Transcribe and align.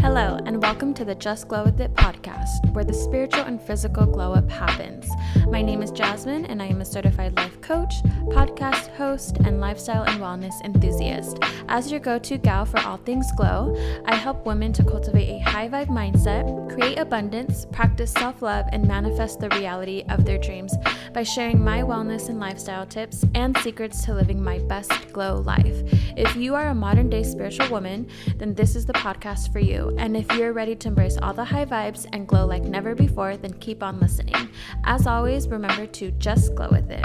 Hello, 0.00 0.38
and 0.46 0.62
welcome 0.62 0.94
to 0.94 1.04
the 1.04 1.14
Just 1.14 1.46
Glow 1.46 1.62
With 1.62 1.78
It 1.78 1.92
podcast, 1.92 2.72
where 2.72 2.86
the 2.86 2.94
spiritual 2.94 3.42
and 3.42 3.60
physical 3.60 4.06
glow 4.06 4.32
up 4.32 4.50
happens. 4.50 5.06
My 5.48 5.60
name 5.60 5.82
is 5.82 5.90
Jasmine, 5.90 6.46
and 6.46 6.62
I 6.62 6.68
am 6.68 6.80
a 6.80 6.86
certified 6.86 7.36
life 7.36 7.60
coach, 7.60 8.02
podcast 8.30 8.88
host, 8.96 9.36
and 9.44 9.60
lifestyle 9.60 10.04
and 10.04 10.18
wellness 10.18 10.54
enthusiast. 10.64 11.38
As 11.68 11.90
your 11.90 12.00
go 12.00 12.18
to 12.18 12.38
gal 12.38 12.64
for 12.64 12.80
all 12.80 12.96
things 12.96 13.30
glow, 13.36 13.76
I 14.06 14.14
help 14.14 14.46
women 14.46 14.72
to 14.72 14.82
cultivate 14.82 15.28
a 15.28 15.38
high 15.40 15.68
vibe 15.68 15.88
mindset, 15.88 16.72
create 16.74 16.98
abundance, 16.98 17.66
practice 17.70 18.10
self 18.10 18.40
love, 18.40 18.64
and 18.72 18.88
manifest 18.88 19.38
the 19.38 19.50
reality 19.50 20.04
of 20.08 20.24
their 20.24 20.38
dreams 20.38 20.72
by 21.12 21.24
sharing 21.24 21.62
my 21.62 21.82
wellness 21.82 22.30
and 22.30 22.40
lifestyle 22.40 22.86
tips 22.86 23.26
and 23.34 23.54
secrets 23.58 24.02
to 24.06 24.14
living 24.14 24.42
my 24.42 24.60
best 24.60 25.12
glow 25.12 25.40
life. 25.40 25.82
If 26.16 26.36
you 26.36 26.54
are 26.54 26.68
a 26.68 26.74
modern 26.74 27.10
day 27.10 27.22
spiritual 27.22 27.68
woman, 27.68 28.08
then 28.36 28.54
this 28.54 28.74
is 28.74 28.86
the 28.86 28.94
podcast 28.94 29.52
for 29.52 29.58
you. 29.58 29.89
And 29.98 30.16
if 30.16 30.30
you're 30.32 30.52
ready 30.52 30.74
to 30.76 30.88
embrace 30.88 31.16
all 31.18 31.32
the 31.32 31.44
high 31.44 31.64
vibes 31.64 32.06
and 32.12 32.26
glow 32.26 32.46
like 32.46 32.62
never 32.62 32.94
before, 32.94 33.36
then 33.36 33.54
keep 33.54 33.82
on 33.82 34.00
listening. 34.00 34.48
As 34.84 35.06
always, 35.06 35.48
remember 35.48 35.86
to 35.86 36.10
just 36.12 36.54
glow 36.54 36.68
with 36.70 36.90
it. 36.90 37.04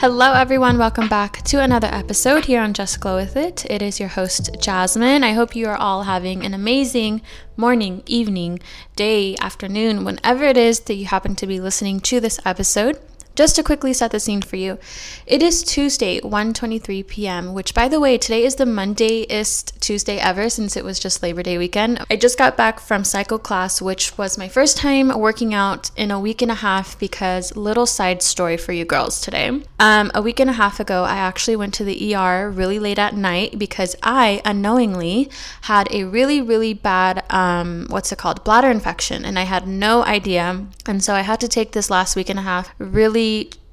Hello, 0.00 0.32
everyone. 0.32 0.78
Welcome 0.78 1.08
back 1.08 1.42
to 1.42 1.60
another 1.60 1.88
episode 1.90 2.44
here 2.44 2.60
on 2.60 2.72
Just 2.72 3.00
Glow 3.00 3.16
With 3.16 3.36
It. 3.36 3.68
It 3.68 3.82
is 3.82 3.98
your 3.98 4.08
host, 4.08 4.56
Jasmine. 4.60 5.24
I 5.24 5.32
hope 5.32 5.56
you 5.56 5.66
are 5.66 5.76
all 5.76 6.04
having 6.04 6.46
an 6.46 6.54
amazing 6.54 7.20
morning, 7.56 8.04
evening, 8.06 8.60
day, 8.94 9.34
afternoon, 9.40 10.04
whenever 10.04 10.44
it 10.44 10.56
is 10.56 10.78
that 10.80 10.94
you 10.94 11.06
happen 11.06 11.34
to 11.34 11.48
be 11.48 11.58
listening 11.58 11.98
to 12.00 12.20
this 12.20 12.38
episode. 12.44 13.00
Just 13.38 13.54
to 13.54 13.62
quickly 13.62 13.92
set 13.92 14.10
the 14.10 14.18
scene 14.18 14.42
for 14.42 14.56
you, 14.56 14.78
it 15.24 15.44
is 15.44 15.62
Tuesday, 15.62 16.18
1:23 16.22 17.06
p.m., 17.06 17.54
which 17.54 17.72
by 17.72 17.86
the 17.86 18.00
way, 18.00 18.18
today 18.18 18.42
is 18.44 18.56
the 18.56 18.64
Mondayest 18.64 19.78
Tuesday 19.78 20.18
ever 20.18 20.50
since 20.50 20.76
it 20.76 20.84
was 20.84 20.98
just 20.98 21.22
Labor 21.22 21.44
Day 21.44 21.56
weekend. 21.56 22.04
I 22.10 22.16
just 22.16 22.36
got 22.36 22.56
back 22.56 22.80
from 22.80 23.04
cycle 23.04 23.38
class, 23.38 23.80
which 23.80 24.18
was 24.18 24.38
my 24.38 24.48
first 24.48 24.76
time 24.76 25.16
working 25.16 25.54
out 25.54 25.92
in 25.96 26.10
a 26.10 26.18
week 26.18 26.42
and 26.42 26.50
a 26.50 26.56
half 26.56 26.98
because 26.98 27.54
little 27.54 27.86
side 27.86 28.24
story 28.24 28.56
for 28.56 28.72
you 28.72 28.84
girls 28.84 29.20
today. 29.20 29.62
Um, 29.78 30.10
a 30.16 30.20
week 30.20 30.40
and 30.40 30.50
a 30.50 30.54
half 30.54 30.80
ago, 30.80 31.04
I 31.04 31.18
actually 31.18 31.54
went 31.54 31.74
to 31.74 31.84
the 31.84 32.16
ER 32.16 32.50
really 32.50 32.80
late 32.80 32.98
at 32.98 33.14
night 33.14 33.56
because 33.56 33.94
I 34.02 34.42
unknowingly 34.44 35.30
had 35.60 35.86
a 35.92 36.02
really, 36.02 36.42
really 36.42 36.74
bad, 36.74 37.22
um, 37.30 37.86
what's 37.88 38.10
it 38.10 38.18
called, 38.18 38.42
bladder 38.42 38.68
infection, 38.68 39.24
and 39.24 39.38
I 39.38 39.44
had 39.44 39.68
no 39.68 40.02
idea. 40.02 40.66
And 40.86 41.04
so 41.04 41.14
I 41.14 41.20
had 41.20 41.38
to 41.38 41.46
take 41.46 41.70
this 41.70 41.88
last 41.88 42.16
week 42.16 42.30
and 42.30 42.40
a 42.40 42.42
half 42.42 42.74
really 42.78 43.27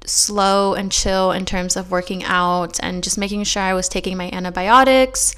slow 0.06 0.74
and 0.74 0.92
chill 0.92 1.32
in 1.32 1.44
terms 1.44 1.76
of 1.76 1.90
working 1.90 2.24
out 2.24 2.78
and 2.82 3.02
just 3.02 3.18
making 3.18 3.44
sure 3.44 3.62
I 3.62 3.74
was 3.74 3.88
taking 3.88 4.16
my 4.16 4.30
antibiotics 4.32 5.34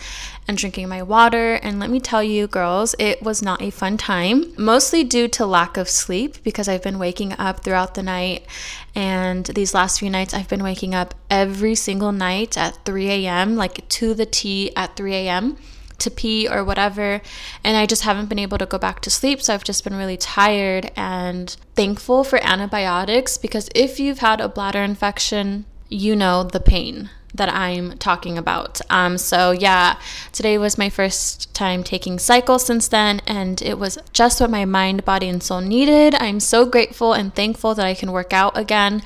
and 0.47 0.57
drinking 0.57 0.89
my 0.89 1.03
water. 1.03 1.55
And 1.55 1.81
let 1.81 1.91
me 1.91 2.01
tell 2.01 2.23
you, 2.23 2.47
girls, 2.47 2.95
it 2.99 3.23
was 3.23 3.43
not 3.43 3.63
a 3.63 3.71
fun 3.71 3.97
time, 3.97 4.53
mostly 4.57 5.05
due 5.05 5.29
to 5.29 5.47
lack 5.47 5.77
of 5.77 5.89
sleep 5.89 6.43
because 6.43 6.69
I've 6.69 6.83
been 6.83 6.99
waking 6.99 7.33
up 7.39 7.61
throughout 7.61 7.95
the 7.95 8.03
night. 8.03 8.47
And 8.95 9.47
these 9.47 9.75
last 9.75 10.01
few 10.01 10.11
nights, 10.11 10.35
I've 10.35 10.49
been 10.49 10.63
waking 10.63 10.95
up 10.95 11.15
every 11.31 11.75
single 11.75 12.13
night 12.13 12.57
at 12.57 12.85
3 12.85 13.11
a.m., 13.11 13.57
like 13.57 13.89
to 13.89 14.15
the 14.15 14.27
T 14.27 14.75
at 14.77 14.97
3 14.97 15.15
a.m 15.15 15.57
to 15.99 16.11
pee 16.11 16.49
or 16.49 16.65
whatever. 16.65 17.21
And 17.63 17.77
I 17.77 17.87
just 17.87 18.03
haven't 18.03 18.29
been 18.29 18.39
able 18.39 18.59
to 18.59 18.67
go 18.67 18.79
back 18.79 19.01
to 19.03 19.11
sleep. 19.11 19.43
So 19.43 19.55
I've 19.55 19.65
just 19.65 19.85
been 19.85 19.97
really 19.97 20.17
tired 20.17 20.91
and 20.97 21.55
thankful 21.75 22.25
for 22.25 22.43
antibiotics 22.45 23.37
because 23.37 23.69
if 23.75 24.01
you've 24.01 24.21
had 24.21 24.41
a 24.41 24.49
bladder 24.49 24.83
infection, 24.83 25.65
you 25.89 26.15
know 26.15 26.43
the 26.45 26.61
pain 26.61 27.11
that 27.35 27.53
I'm 27.53 27.97
talking 27.99 28.39
about. 28.39 28.81
Um, 28.91 29.19
so, 29.19 29.51
yeah, 29.51 29.99
today 30.33 30.59
was 30.59 30.79
my 30.79 30.89
first 30.89 31.53
time 31.55 31.85
taking 31.85 32.19
cycle 32.19 32.59
since 32.59 32.89
then, 32.89 33.21
and 33.27 33.61
it 33.63 33.79
was 33.79 33.99
just 34.13 34.41
what 34.41 34.51
my 34.51 34.65
mind, 34.65 35.05
body, 35.05 35.29
and 35.29 35.43
soul 35.43 35.61
needed. 35.61 36.15
I'm 36.15 36.41
so 36.41 36.65
grateful 36.65 37.13
and 37.13 37.35
thankful 37.35 37.75
that 37.75 37.87
I 37.87 37.95
can 37.95 38.13
work 38.13 38.33
out 38.33 38.57
again. 38.57 39.03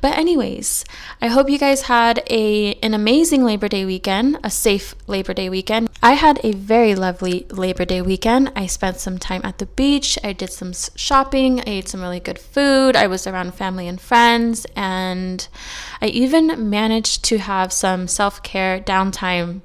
But, 0.00 0.18
anyways, 0.18 0.84
I 1.22 1.28
hope 1.28 1.48
you 1.48 1.58
guys 1.58 1.82
had 1.82 2.22
a 2.28 2.74
an 2.82 2.92
amazing 2.92 3.44
Labor 3.44 3.68
Day 3.68 3.84
weekend, 3.86 4.38
a 4.44 4.50
safe 4.50 4.94
Labor 5.06 5.32
Day 5.32 5.48
weekend. 5.48 5.88
I 6.02 6.12
had 6.12 6.38
a 6.44 6.52
very 6.52 6.94
lovely 6.94 7.46
Labor 7.50 7.86
Day 7.86 8.02
weekend. 8.02 8.52
I 8.54 8.66
spent 8.66 8.98
some 8.98 9.18
time 9.18 9.40
at 9.44 9.56
the 9.56 9.66
beach. 9.66 10.18
I 10.22 10.34
did 10.34 10.52
some 10.52 10.74
shopping. 10.96 11.60
I 11.60 11.64
ate 11.66 11.88
some 11.88 12.02
really 12.02 12.20
good 12.20 12.38
food. 12.38 12.94
I 12.94 13.06
was 13.06 13.26
around 13.26 13.54
family 13.54 13.88
and 13.88 13.98
friends, 13.98 14.66
and 14.76 15.48
I 16.02 16.06
even 16.08 16.68
managed 16.68 17.24
to 17.24 17.38
have 17.38 17.53
some 17.72 18.08
self 18.08 18.42
care 18.42 18.80
downtime 18.80 19.62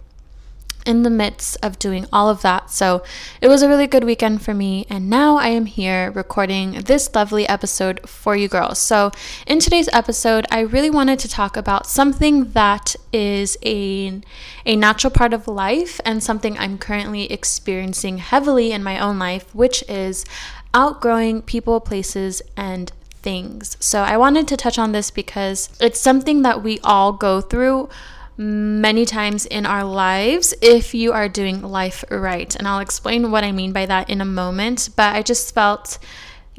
in 0.85 1.03
the 1.03 1.09
midst 1.09 1.57
of 1.61 1.77
doing 1.77 2.05
all 2.11 2.29
of 2.29 2.41
that. 2.41 2.71
So 2.71 3.03
it 3.41 3.47
was 3.47 3.61
a 3.61 3.67
really 3.67 3.87
good 3.87 4.03
weekend 4.03 4.41
for 4.41 4.53
me. 4.53 4.87
And 4.89 5.09
now 5.09 5.37
I 5.37 5.49
am 5.49 5.65
here 5.65 6.11
recording 6.11 6.81
this 6.81 7.13
lovely 7.13 7.47
episode 7.47 8.09
for 8.09 8.35
you 8.35 8.47
girls. 8.47 8.79
So 8.79 9.11
in 9.45 9.59
today's 9.59 9.89
episode, 9.93 10.45
I 10.49 10.61
really 10.61 10.89
wanted 10.89 11.19
to 11.19 11.29
talk 11.29 11.57
about 11.57 11.85
something 11.85 12.51
that 12.51 12.95
is 13.11 13.57
a, 13.63 14.21
a 14.65 14.75
natural 14.75 15.11
part 15.11 15.33
of 15.33 15.47
life 15.47 15.99
and 16.05 16.23
something 16.23 16.57
I'm 16.57 16.77
currently 16.77 17.31
experiencing 17.31 18.19
heavily 18.19 18.71
in 18.71 18.83
my 18.83 18.99
own 18.99 19.19
life, 19.19 19.53
which 19.53 19.83
is 19.89 20.25
outgrowing 20.73 21.41
people, 21.41 21.79
places, 21.79 22.41
and 22.55 22.91
things. 23.21 23.77
So 23.79 24.01
I 24.01 24.17
wanted 24.17 24.47
to 24.49 24.57
touch 24.57 24.79
on 24.79 24.91
this 24.91 25.11
because 25.11 25.69
it's 25.79 25.99
something 25.99 26.41
that 26.43 26.63
we 26.63 26.79
all 26.83 27.13
go 27.13 27.41
through 27.41 27.89
many 28.37 29.05
times 29.05 29.45
in 29.45 29.65
our 29.65 29.83
lives 29.83 30.53
if 30.61 30.93
you 30.93 31.11
are 31.11 31.27
doing 31.27 31.61
life 31.61 32.05
right. 32.09 32.55
And 32.55 32.67
I'll 32.67 32.79
explain 32.79 33.31
what 33.31 33.43
I 33.43 33.51
mean 33.51 33.73
by 33.73 33.85
that 33.85 34.09
in 34.09 34.21
a 34.21 34.25
moment, 34.25 34.89
but 34.95 35.15
I 35.15 35.21
just 35.21 35.53
felt 35.53 35.99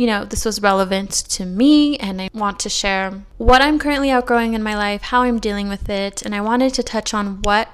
you 0.00 0.06
know, 0.06 0.25
this 0.25 0.47
was 0.47 0.62
relevant 0.62 1.10
to 1.10 1.44
me, 1.44 1.98
and 1.98 2.22
I 2.22 2.31
want 2.32 2.59
to 2.60 2.71
share 2.71 3.22
what 3.37 3.60
I'm 3.60 3.78
currently 3.78 4.10
outgrowing 4.10 4.54
in 4.54 4.62
my 4.62 4.75
life, 4.75 5.03
how 5.03 5.25
I'm 5.25 5.38
dealing 5.38 5.69
with 5.69 5.91
it, 5.91 6.22
and 6.22 6.34
I 6.34 6.41
wanted 6.41 6.72
to 6.72 6.82
touch 6.82 7.12
on 7.12 7.42
what 7.42 7.69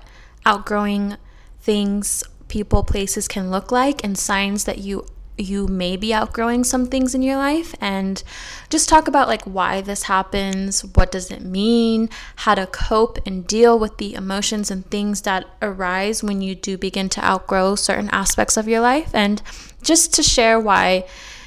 outgrowing 0.45 1.19
things, 1.61 2.25
people, 2.49 2.83
places 2.83 3.29
can 3.29 3.53
look 3.53 3.71
like, 3.71 4.03
and 4.03 4.19
signs 4.19 4.65
that 4.65 4.79
you 4.79 5.07
you 5.39 5.67
may 5.67 5.97
be 5.97 6.15
outgrowing 6.15 6.65
some 6.65 6.87
things 6.87 7.15
in 7.15 7.23
your 7.23 7.37
life 7.37 7.75
and 7.81 8.23
just 8.71 8.89
talk 8.89 9.07
about 9.07 9.29
like 9.29 9.43
why 9.43 9.81
this 9.81 10.05
happens, 10.05 10.85
what 10.95 11.13
does 11.13 11.31
it 11.31 11.43
mean, 11.43 12.09
how 12.37 12.55
to 12.55 12.67
cope 12.67 13.19
and 13.27 13.47
deal 13.47 13.79
with 13.79 13.99
the 13.99 14.15
emotions 14.15 14.71
and 14.71 14.89
things 14.91 15.23
that 15.23 15.45
arise 15.61 16.23
when 16.23 16.41
you 16.41 16.55
do 16.55 16.79
begin 16.79 17.09
to 17.11 17.25
outgrow 17.25 17.75
certain 17.75 18.09
aspects 18.11 18.57
of 18.57 18.69
your 18.69 18.81
life 18.81 19.11
and 19.15 19.43
just 19.83 20.15
to 20.15 20.23
share 20.23 20.59
why 20.59 21.05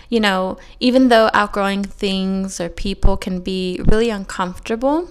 you 0.09 0.19
know, 0.19 0.57
even 0.79 1.09
though 1.09 1.29
outgrowing 1.35 1.83
things 1.83 2.59
or 2.59 2.67
people 2.67 3.15
can 3.15 3.41
be 3.41 3.79
really 3.85 4.09
uncomfortable, 4.09 5.07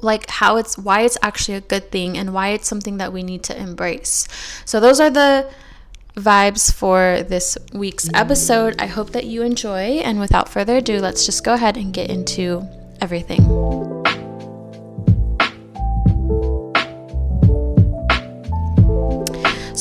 like 0.00 0.28
how 0.30 0.56
it's 0.56 0.78
why 0.78 1.02
it's 1.02 1.18
actually 1.22 1.54
a 1.54 1.60
good 1.60 1.90
thing 1.90 2.16
and 2.16 2.32
why 2.32 2.48
it's 2.48 2.66
something 2.66 2.96
that 2.96 3.12
we 3.12 3.22
need 3.22 3.42
to 3.44 3.60
embrace. 3.60 4.26
So 4.64 4.80
those 4.80 4.98
are 4.98 5.10
the 5.10 5.50
vibes 6.14 6.72
for 6.72 7.22
this 7.22 7.56
week's 7.72 8.08
episode. 8.14 8.80
I 8.80 8.86
hope 8.86 9.10
that 9.12 9.24
you 9.24 9.42
enjoy. 9.42 10.00
And 10.04 10.20
without 10.20 10.48
further 10.48 10.76
ado, 10.76 10.98
let's 10.98 11.24
just 11.26 11.44
go 11.44 11.54
ahead 11.54 11.76
and 11.76 11.92
get 11.92 12.10
into 12.10 12.66
everything. 13.00 13.40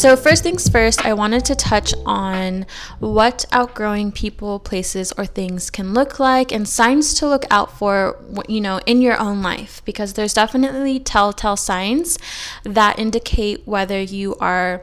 So, 0.02 0.16
first 0.16 0.42
things 0.42 0.68
first, 0.68 1.06
I 1.06 1.14
wanted 1.14 1.46
to 1.46 1.54
touch 1.54 1.94
on 2.08 2.66
what 2.98 3.46
outgrowing 3.52 4.12
people, 4.12 4.58
places, 4.58 5.12
or 5.16 5.28
things 5.28 5.70
can 5.70 5.94
look 5.94 6.18
like 6.18 6.52
and 6.52 6.68
signs 6.68 7.14
to 7.16 7.28
look 7.28 7.46
out 7.52 7.78
for, 7.78 8.18
you 8.48 8.62
know, 8.62 8.80
in 8.88 9.04
your 9.04 9.20
own 9.20 9.44
life 9.44 9.84
because 9.86 10.14
there's 10.14 10.34
definitely 10.34 10.98
telltale 11.00 11.56
signs 11.56 12.18
that 12.64 12.98
indicate 12.98 13.68
whether 13.68 14.02
you 14.02 14.36
are 14.38 14.82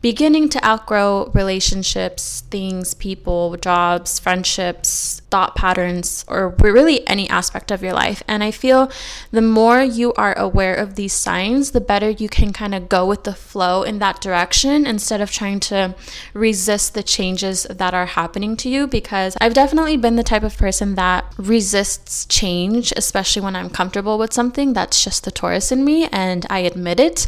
beginning 0.00 0.48
to 0.48 0.64
outgrow 0.64 1.30
relationships, 1.34 2.42
things, 2.50 2.94
people, 2.94 3.56
jobs, 3.56 4.18
friendships, 4.18 5.19
thought 5.30 5.56
patterns, 5.56 6.24
or 6.28 6.50
really 6.60 7.06
any 7.08 7.28
aspect 7.28 7.70
of 7.70 7.82
your 7.82 7.92
life. 7.92 8.22
And 8.28 8.44
I 8.44 8.50
feel 8.50 8.90
the 9.30 9.42
more 9.42 9.80
you 9.82 10.12
are 10.14 10.36
aware 10.38 10.74
of 10.74 10.94
these 10.94 11.12
signs, 11.12 11.70
the 11.70 11.80
better 11.80 12.10
you 12.10 12.28
can 12.28 12.52
kind 12.52 12.74
of 12.74 12.88
go 12.88 13.06
with 13.06 13.24
the 13.24 13.34
flow 13.34 13.82
in 13.82 13.98
that 14.00 14.20
direction 14.20 14.86
instead 14.86 15.20
of 15.20 15.30
trying 15.30 15.60
to 15.60 15.94
resist 16.34 16.94
the 16.94 17.02
changes 17.02 17.64
that 17.64 17.94
are 17.94 18.06
happening 18.06 18.56
to 18.58 18.68
you. 18.68 18.86
Because 18.86 19.36
I've 19.40 19.54
definitely 19.54 19.96
been 19.96 20.16
the 20.16 20.22
type 20.22 20.42
of 20.42 20.56
person 20.56 20.94
that 20.96 21.32
resists 21.38 22.26
change, 22.26 22.92
especially 22.96 23.42
when 23.42 23.56
I'm 23.56 23.70
comfortable 23.70 24.18
with 24.18 24.32
something. 24.32 24.72
That's 24.72 25.02
just 25.02 25.24
the 25.24 25.30
Taurus 25.30 25.72
in 25.72 25.84
me, 25.84 26.06
and 26.12 26.46
I 26.50 26.60
admit 26.60 27.00
it. 27.00 27.26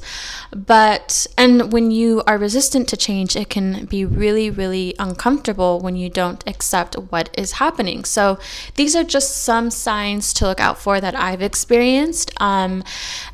But, 0.54 1.26
and 1.38 1.72
when 1.72 1.90
you 1.90 2.22
are 2.26 2.38
resistant, 2.38 2.72
to 2.72 2.96
change, 2.96 3.36
it 3.36 3.48
can 3.48 3.86
be 3.86 4.04
really, 4.04 4.50
really 4.50 4.94
uncomfortable 4.98 5.80
when 5.80 5.96
you 5.96 6.08
don't 6.08 6.42
accept 6.46 6.94
what 6.94 7.30
is 7.36 7.52
happening. 7.92 8.04
So, 8.04 8.38
these 8.74 8.96
are 8.96 9.04
just 9.04 9.42
some 9.42 9.70
signs 9.70 10.32
to 10.34 10.46
look 10.46 10.60
out 10.60 10.78
for 10.78 11.00
that 11.00 11.14
I've 11.14 11.42
experienced. 11.42 12.32
Um, 12.40 12.84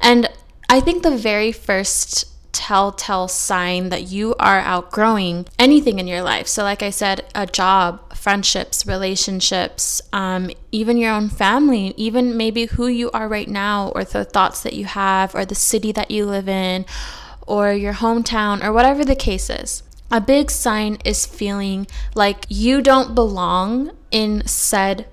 and 0.01 0.29
I 0.69 0.81
think 0.81 1.03
the 1.03 1.17
very 1.17 1.53
first 1.53 2.27
telltale 2.53 3.29
sign 3.29 3.91
that 3.91 4.11
you 4.11 4.35
are 4.41 4.59
outgrowing 4.59 5.47
anything 5.59 5.99
in 5.99 6.09
your 6.09 6.23
life. 6.23 6.49
So, 6.49 6.63
like 6.63 6.83
I 6.83 6.91
said, 6.91 7.25
a 7.35 7.47
job, 7.47 8.17
friendships, 8.17 8.87
relationships, 8.87 10.03
um, 10.13 10.51
even 10.73 10.97
your 10.99 11.13
own 11.13 11.29
family, 11.29 11.95
even 11.97 12.37
maybe 12.37 12.67
who 12.67 12.89
you 12.89 13.11
are 13.13 13.29
right 13.29 13.49
now, 13.49 13.93
or 13.95 14.05
the 14.05 14.25
thoughts 14.25 14.63
that 14.63 14.75
you 14.75 14.87
have, 14.87 15.35
or 15.35 15.45
the 15.45 15.55
city 15.55 15.93
that 15.93 16.11
you 16.11 16.27
live 16.27 16.49
in, 16.49 16.85
or 17.47 17.73
your 17.73 17.95
hometown, 17.95 18.63
or 18.63 18.73
whatever 18.73 19.05
the 19.05 19.17
case 19.17 19.51
is. 19.51 19.83
A 20.11 20.23
big 20.23 20.51
sign 20.51 20.97
is 21.05 21.27
feeling 21.27 21.87
like 22.15 22.47
you 22.49 22.81
don't 22.81 23.15
belong 23.15 23.91
in 24.11 24.47
said 24.47 25.07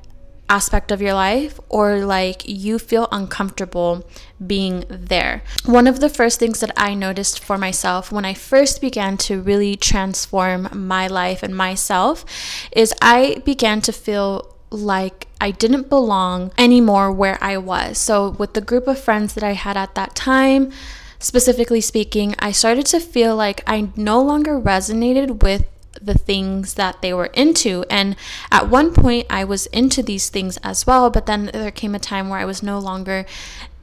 aspect 0.48 0.92
of 0.92 1.02
your 1.02 1.14
life 1.14 1.60
or 1.70 2.06
like 2.06 2.48
you 2.48 2.78
feel 2.78 3.08
uncomfortable 3.12 4.08
being 4.46 4.86
there. 4.90 5.42
One 5.66 5.88
of 5.88 6.00
the 6.00 6.10
first 6.10 6.40
things 6.40 6.60
that 6.60 6.72
I 6.78 6.94
noticed 6.94 7.44
for 7.44 7.58
myself 7.58 8.12
when 8.12 8.26
I 8.26 8.34
first 8.34 8.82
began 8.82 9.18
to 9.18 9.42
really 9.42 9.76
transform 9.76 10.70
my 10.72 11.08
life 11.08 11.42
and 11.42 11.56
myself 11.56 12.26
is 12.72 12.94
I 13.02 13.42
began 13.44 13.82
to 13.82 13.92
feel 13.92 14.56
like 14.70 15.28
I 15.40 15.52
didn't 15.52 15.90
belong 15.90 16.52
anymore 16.58 17.12
where 17.12 17.38
I 17.42 17.58
was. 17.58 17.98
So, 17.98 18.30
with 18.30 18.54
the 18.54 18.62
group 18.62 18.88
of 18.88 19.00
friends 19.00 19.34
that 19.36 19.44
I 19.44 19.54
had 19.54 19.78
at 19.78 19.96
that 19.96 20.16
time, 20.16 20.72
specifically 21.20 21.82
speaking, 21.82 22.36
I 22.40 22.52
started 22.52 22.86
to 22.88 23.00
feel 23.00 23.36
like 23.36 23.62
I 23.68 23.90
no 23.96 24.22
longer 24.22 24.60
resonated 24.60 25.44
with 25.44 25.66
the 26.02 26.18
things 26.18 26.76
that 26.76 27.02
they 27.02 27.14
were 27.14 27.28
into. 27.34 27.86
And 27.90 28.16
at 28.52 28.70
one 28.70 28.94
point, 28.94 29.28
I 29.30 29.44
was 29.44 29.66
into 29.68 30.04
these 30.04 30.30
things 30.30 30.58
as 30.64 30.86
well, 30.86 31.10
but 31.10 31.26
then 31.26 31.50
there 31.54 31.72
came 31.72 31.96
a 31.96 32.00
time 32.00 32.30
where 32.30 32.40
I 32.40 32.46
was 32.46 32.64
no 32.64 32.80
longer 32.80 33.26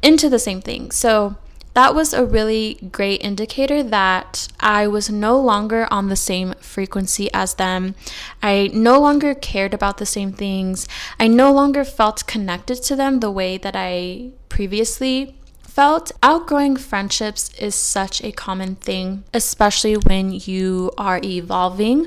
into 0.02 0.28
the 0.28 0.38
same 0.38 0.60
thing. 0.60 0.90
So 0.90 1.36
that 1.74 1.94
was 1.94 2.12
a 2.12 2.24
really 2.24 2.78
great 2.92 3.22
indicator 3.22 3.82
that 3.82 4.48
I 4.60 4.86
was 4.86 5.08
no 5.08 5.40
longer 5.40 5.88
on 5.90 6.08
the 6.08 6.16
same 6.16 6.54
frequency 6.60 7.32
as 7.32 7.54
them. 7.54 7.94
I 8.42 8.70
no 8.74 9.00
longer 9.00 9.34
cared 9.34 9.72
about 9.72 9.96
the 9.96 10.06
same 10.06 10.32
things. 10.32 10.86
I 11.18 11.28
no 11.28 11.52
longer 11.52 11.84
felt 11.84 12.26
connected 12.26 12.82
to 12.82 12.96
them 12.96 13.20
the 13.20 13.30
way 13.30 13.56
that 13.56 13.74
I 13.74 14.32
previously 14.50 15.38
felt 15.74 16.12
outgrowing 16.22 16.76
friendships 16.76 17.50
is 17.54 17.74
such 17.74 18.22
a 18.22 18.30
common 18.30 18.74
thing, 18.76 19.24
especially 19.32 19.94
when 19.94 20.30
you 20.30 20.90
are 20.98 21.18
evolving 21.24 22.06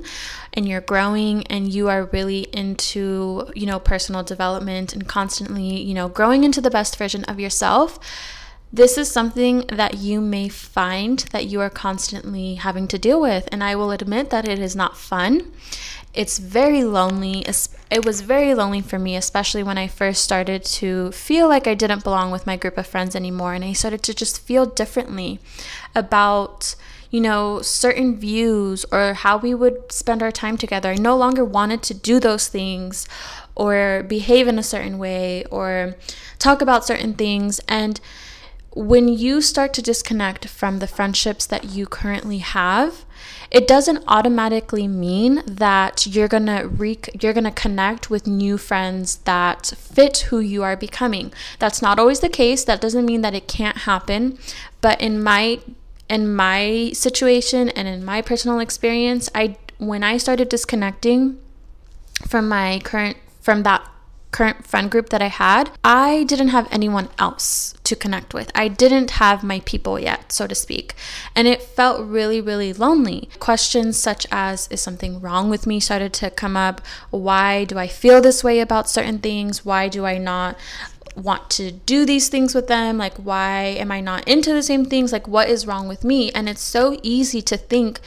and 0.53 0.67
you're 0.67 0.81
growing 0.81 1.45
and 1.47 1.73
you 1.73 1.89
are 1.89 2.05
really 2.13 2.41
into, 2.53 3.43
you 3.55 3.65
know, 3.65 3.79
personal 3.79 4.21
development 4.21 4.93
and 4.93 5.07
constantly, 5.07 5.81
you 5.81 5.95
know, 5.95 6.07
growing 6.07 6.43
into 6.43 6.61
the 6.61 6.69
best 6.69 6.95
version 6.97 7.23
of 7.23 7.39
yourself. 7.39 7.97
This 8.71 8.99
is 8.99 9.09
something 9.09 9.65
that 9.69 9.95
you 9.95 10.21
may 10.21 10.47
find 10.47 11.19
that 11.31 11.47
you 11.47 11.59
are 11.61 11.69
constantly 11.71 12.55
having 12.55 12.87
to 12.89 12.99
deal 12.99 13.19
with. 13.19 13.49
And 13.51 13.63
I 13.63 13.75
will 13.75 13.89
admit 13.89 14.29
that 14.29 14.47
it 14.47 14.59
is 14.59 14.75
not 14.75 14.95
fun 14.95 15.51
it's 16.15 16.39
very 16.39 16.83
lonely. 16.83 17.45
It 17.91 18.05
was 18.05 18.21
very 18.21 18.53
lonely 18.55 18.81
for 18.81 18.97
me, 18.97 19.15
especially 19.15 19.63
when 19.63 19.77
I 19.77 19.87
first 19.87 20.23
started 20.23 20.63
to 20.65 21.11
feel 21.11 21.47
like 21.47 21.67
I 21.67 21.75
didn't 21.75 22.03
belong 22.03 22.31
with 22.31 22.47
my 22.47 22.55
group 22.55 22.77
of 22.77 22.87
friends 22.87 23.15
anymore. 23.15 23.53
And 23.53 23.63
I 23.63 23.73
started 23.73 24.01
to 24.03 24.13
just 24.13 24.41
feel 24.41 24.65
differently 24.65 25.39
about, 25.93 26.75
you 27.11 27.19
know, 27.19 27.61
certain 27.61 28.15
views 28.17 28.85
or 28.91 29.13
how 29.13 29.37
we 29.37 29.53
would 29.53 29.91
spend 29.91 30.23
our 30.23 30.31
time 30.31 30.57
together. 30.57 30.91
I 30.91 30.95
no 30.95 31.17
longer 31.17 31.43
wanted 31.43 31.83
to 31.83 31.93
do 31.93 32.19
those 32.19 32.47
things 32.47 33.07
or 33.53 34.03
behave 34.07 34.47
in 34.47 34.57
a 34.57 34.63
certain 34.63 34.97
way 34.97 35.43
or 35.51 35.95
talk 36.39 36.61
about 36.61 36.85
certain 36.85 37.13
things. 37.13 37.59
And 37.67 37.99
when 38.75 39.07
you 39.07 39.39
start 39.39 39.73
to 39.73 39.81
disconnect 39.81 40.49
from 40.49 40.79
the 40.79 40.87
friendships 40.87 41.45
that 41.45 41.63
you 41.63 41.87
currently 41.87 42.39
have, 42.39 43.05
it 43.49 43.69
doesn't 43.69 44.03
automatically 44.05 44.85
mean 44.85 45.41
that 45.47 46.05
you're 46.05 46.27
going 46.27 46.47
to 46.47 46.67
re- 46.67 46.99
you're 47.21 47.33
going 47.33 47.45
to 47.45 47.51
connect 47.51 48.09
with 48.09 48.27
new 48.27 48.57
friends 48.57 49.17
that 49.19 49.67
fit 49.77 50.17
who 50.29 50.39
you 50.39 50.61
are 50.61 50.75
becoming. 50.75 51.31
That's 51.57 51.81
not 51.81 51.99
always 51.99 52.19
the 52.19 52.29
case. 52.29 52.65
That 52.65 52.81
doesn't 52.81 53.05
mean 53.05 53.21
that 53.21 53.33
it 53.33 53.47
can't 53.47 53.77
happen, 53.77 54.37
but 54.81 54.99
in 54.99 55.23
my 55.23 55.61
in 56.09 56.35
my 56.35 56.91
situation 56.93 57.69
and 57.69 57.87
in 57.87 58.03
my 58.03 58.21
personal 58.21 58.59
experience, 58.59 59.29
I 59.33 59.55
when 59.77 60.03
I 60.03 60.17
started 60.17 60.49
disconnecting 60.49 61.39
from 62.27 62.49
my 62.49 62.81
current 62.83 63.15
from 63.41 63.63
that 63.63 63.89
current 64.35 64.67
friend 64.67 64.91
group 64.91 65.07
that 65.11 65.21
I 65.21 65.29
had, 65.29 65.71
I 65.81 66.25
didn't 66.25 66.49
have 66.49 66.67
anyone 66.69 67.07
else 67.17 67.73
to 67.85 67.95
connect 67.95 68.33
with. 68.33 68.51
I 68.53 68.67
didn't 68.67 69.11
have 69.11 69.45
my 69.45 69.61
people 69.61 69.97
yet, 69.97 70.33
so 70.33 70.45
to 70.45 70.53
speak. 70.53 70.93
And 71.33 71.47
it 71.47 71.61
felt 71.61 72.05
really, 72.05 72.41
really 72.41 72.73
lonely. 72.73 73.29
Questions 73.39 73.97
such 73.97 74.27
as, 74.31 74.67
is 74.69 74.81
something 74.81 75.21
wrong 75.21 75.49
with 75.49 75.65
me 75.65 75.79
started 75.79 76.11
to 76.15 76.29
come 76.31 76.57
up. 76.57 76.81
Why 77.11 77.63
do 77.63 77.77
I 77.79 77.87
feel 77.87 78.19
this 78.19 78.43
way 78.43 78.59
about 78.59 78.89
certain 78.89 79.19
things? 79.19 79.63
Why 79.63 79.87
do 79.87 80.05
I 80.05 80.17
not 80.17 80.57
want 81.15 81.49
to 81.51 81.71
do 81.71 82.05
these 82.05 82.29
things 82.29 82.53
with 82.53 82.67
them? 82.67 82.97
Like, 82.97 83.15
why 83.15 83.63
am 83.63 83.91
I 83.91 84.01
not 84.01 84.27
into 84.27 84.53
the 84.53 84.63
same 84.63 84.85
things? 84.85 85.11
Like, 85.11 85.27
what 85.27 85.49
is 85.49 85.67
wrong 85.67 85.87
with 85.87 86.03
me? 86.03 86.31
And 86.31 86.47
it's 86.49 86.61
so 86.61 86.99
easy 87.03 87.41
to 87.43 87.57
think 87.57 87.99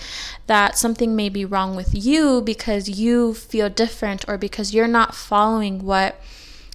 that 0.47 0.79
something 0.79 1.17
may 1.17 1.29
be 1.29 1.45
wrong 1.45 1.75
with 1.75 1.95
you 1.95 2.43
because 2.43 2.89
you 2.89 3.35
feel 3.35 3.69
different 3.69 4.25
or 4.29 4.39
because 4.39 4.75
you're 4.75 4.89
not 4.89 5.15
following 5.15 5.85
what 5.85 6.21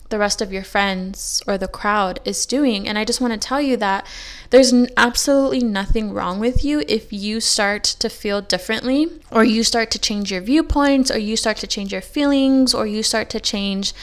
the 0.10 0.20
rest 0.20 0.44
of 0.44 0.54
your 0.54 0.64
friends 0.64 1.42
or 1.48 1.58
the 1.58 1.68
crowd 1.68 2.20
is 2.24 2.46
doing. 2.46 2.88
And 2.88 3.00
I 3.00 3.04
just 3.04 3.20
want 3.20 3.34
to 3.34 3.48
tell 3.48 3.60
you 3.60 3.76
that 3.78 4.06
there's 4.52 4.72
absolutely 4.96 5.64
nothing 5.64 6.14
wrong 6.14 6.40
with 6.40 6.64
you 6.64 6.84
if 6.88 7.12
you 7.12 7.40
start 7.40 7.84
to 7.84 8.10
feel 8.10 8.40
differently, 8.40 9.08
or 9.32 9.44
you 9.44 9.64
start 9.64 9.90
to 9.90 9.98
change 9.98 10.32
your 10.32 10.42
viewpoints, 10.42 11.10
or 11.10 11.18
you 11.18 11.36
start 11.36 11.58
to 11.58 11.68
change 11.68 11.92
your 11.92 12.02
feelings, 12.02 12.76
or 12.76 12.86
you 12.86 13.02
start 13.02 13.32
to 13.32 13.40
change 13.40 13.94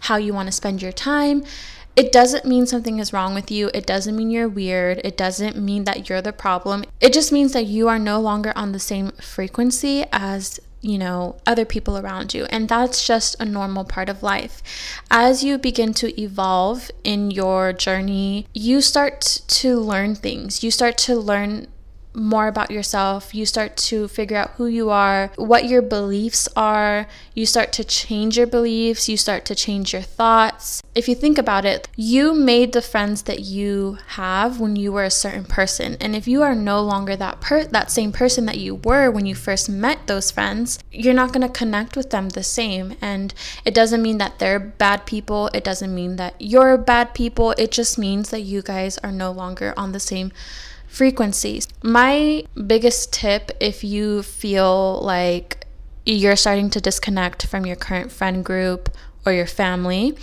how 0.00 0.16
you 0.16 0.32
want 0.32 0.46
to 0.46 0.52
spend 0.52 0.80
your 0.80 0.92
time 0.92 1.44
it 1.98 2.12
doesn't 2.12 2.44
mean 2.44 2.64
something 2.64 3.00
is 3.00 3.12
wrong 3.12 3.34
with 3.34 3.50
you. 3.50 3.72
It 3.74 3.84
doesn't 3.84 4.14
mean 4.14 4.30
you're 4.30 4.48
weird. 4.48 5.00
It 5.02 5.16
doesn't 5.16 5.56
mean 5.56 5.82
that 5.82 6.08
you're 6.08 6.22
the 6.22 6.32
problem. 6.32 6.84
It 7.00 7.12
just 7.12 7.32
means 7.32 7.52
that 7.54 7.66
you 7.66 7.88
are 7.88 7.98
no 7.98 8.20
longer 8.20 8.52
on 8.54 8.70
the 8.70 8.78
same 8.78 9.10
frequency 9.20 10.04
as 10.12 10.60
you 10.80 10.96
know, 10.96 11.34
other 11.44 11.64
people 11.64 11.98
around 11.98 12.32
you. 12.32 12.44
And 12.50 12.68
that's 12.68 13.04
just 13.04 13.34
a 13.40 13.44
normal 13.44 13.84
part 13.84 14.08
of 14.08 14.22
life. 14.22 14.62
As 15.10 15.42
you 15.42 15.58
begin 15.58 15.92
to 15.94 16.20
evolve 16.20 16.92
in 17.02 17.32
your 17.32 17.72
journey, 17.72 18.46
you 18.54 18.80
start 18.80 19.20
to 19.48 19.80
learn 19.80 20.14
things. 20.14 20.62
You 20.62 20.70
start 20.70 20.96
to 20.98 21.16
learn 21.16 21.66
more 22.18 22.48
about 22.48 22.70
yourself. 22.70 23.34
You 23.34 23.46
start 23.46 23.76
to 23.88 24.08
figure 24.08 24.36
out 24.36 24.50
who 24.56 24.66
you 24.66 24.90
are, 24.90 25.30
what 25.36 25.66
your 25.66 25.82
beliefs 25.82 26.48
are. 26.56 27.06
You 27.34 27.46
start 27.46 27.72
to 27.74 27.84
change 27.84 28.36
your 28.36 28.46
beliefs. 28.46 29.08
You 29.08 29.16
start 29.16 29.44
to 29.46 29.54
change 29.54 29.92
your 29.92 30.02
thoughts. 30.02 30.82
If 30.94 31.08
you 31.08 31.14
think 31.14 31.38
about 31.38 31.64
it, 31.64 31.88
you 31.96 32.34
made 32.34 32.72
the 32.72 32.82
friends 32.82 33.22
that 33.22 33.40
you 33.40 33.98
have 34.08 34.58
when 34.58 34.76
you 34.76 34.92
were 34.92 35.04
a 35.04 35.10
certain 35.10 35.44
person. 35.44 35.96
And 36.00 36.16
if 36.16 36.26
you 36.26 36.42
are 36.42 36.54
no 36.54 36.82
longer 36.82 37.14
that 37.16 37.40
per- 37.40 37.64
that 37.64 37.90
same 37.90 38.12
person 38.12 38.46
that 38.46 38.58
you 38.58 38.76
were 38.76 39.10
when 39.10 39.26
you 39.26 39.34
first 39.34 39.68
met 39.68 40.06
those 40.06 40.30
friends, 40.30 40.78
you're 40.90 41.14
not 41.14 41.32
going 41.32 41.46
to 41.46 41.52
connect 41.52 41.96
with 41.96 42.10
them 42.10 42.30
the 42.30 42.42
same. 42.42 42.96
And 43.00 43.32
it 43.64 43.74
doesn't 43.74 44.02
mean 44.02 44.18
that 44.18 44.38
they're 44.38 44.58
bad 44.58 45.06
people. 45.06 45.50
It 45.54 45.64
doesn't 45.64 45.94
mean 45.94 46.16
that 46.16 46.34
you're 46.38 46.76
bad 46.76 47.14
people. 47.14 47.54
It 47.58 47.70
just 47.70 47.98
means 47.98 48.30
that 48.30 48.40
you 48.40 48.62
guys 48.62 48.98
are 48.98 49.12
no 49.12 49.30
longer 49.30 49.72
on 49.76 49.92
the 49.92 50.00
same 50.00 50.32
frequencies. 50.98 51.68
My 51.80 52.42
biggest 52.66 53.12
tip 53.12 53.52
if 53.60 53.84
you 53.84 54.24
feel 54.24 55.00
like 55.00 55.64
you're 56.04 56.34
starting 56.34 56.70
to 56.70 56.80
disconnect 56.80 57.46
from 57.46 57.64
your 57.64 57.76
current 57.76 58.10
friend 58.10 58.44
group 58.44 58.88
or 59.24 59.32
your 59.32 59.46
family 59.46 60.16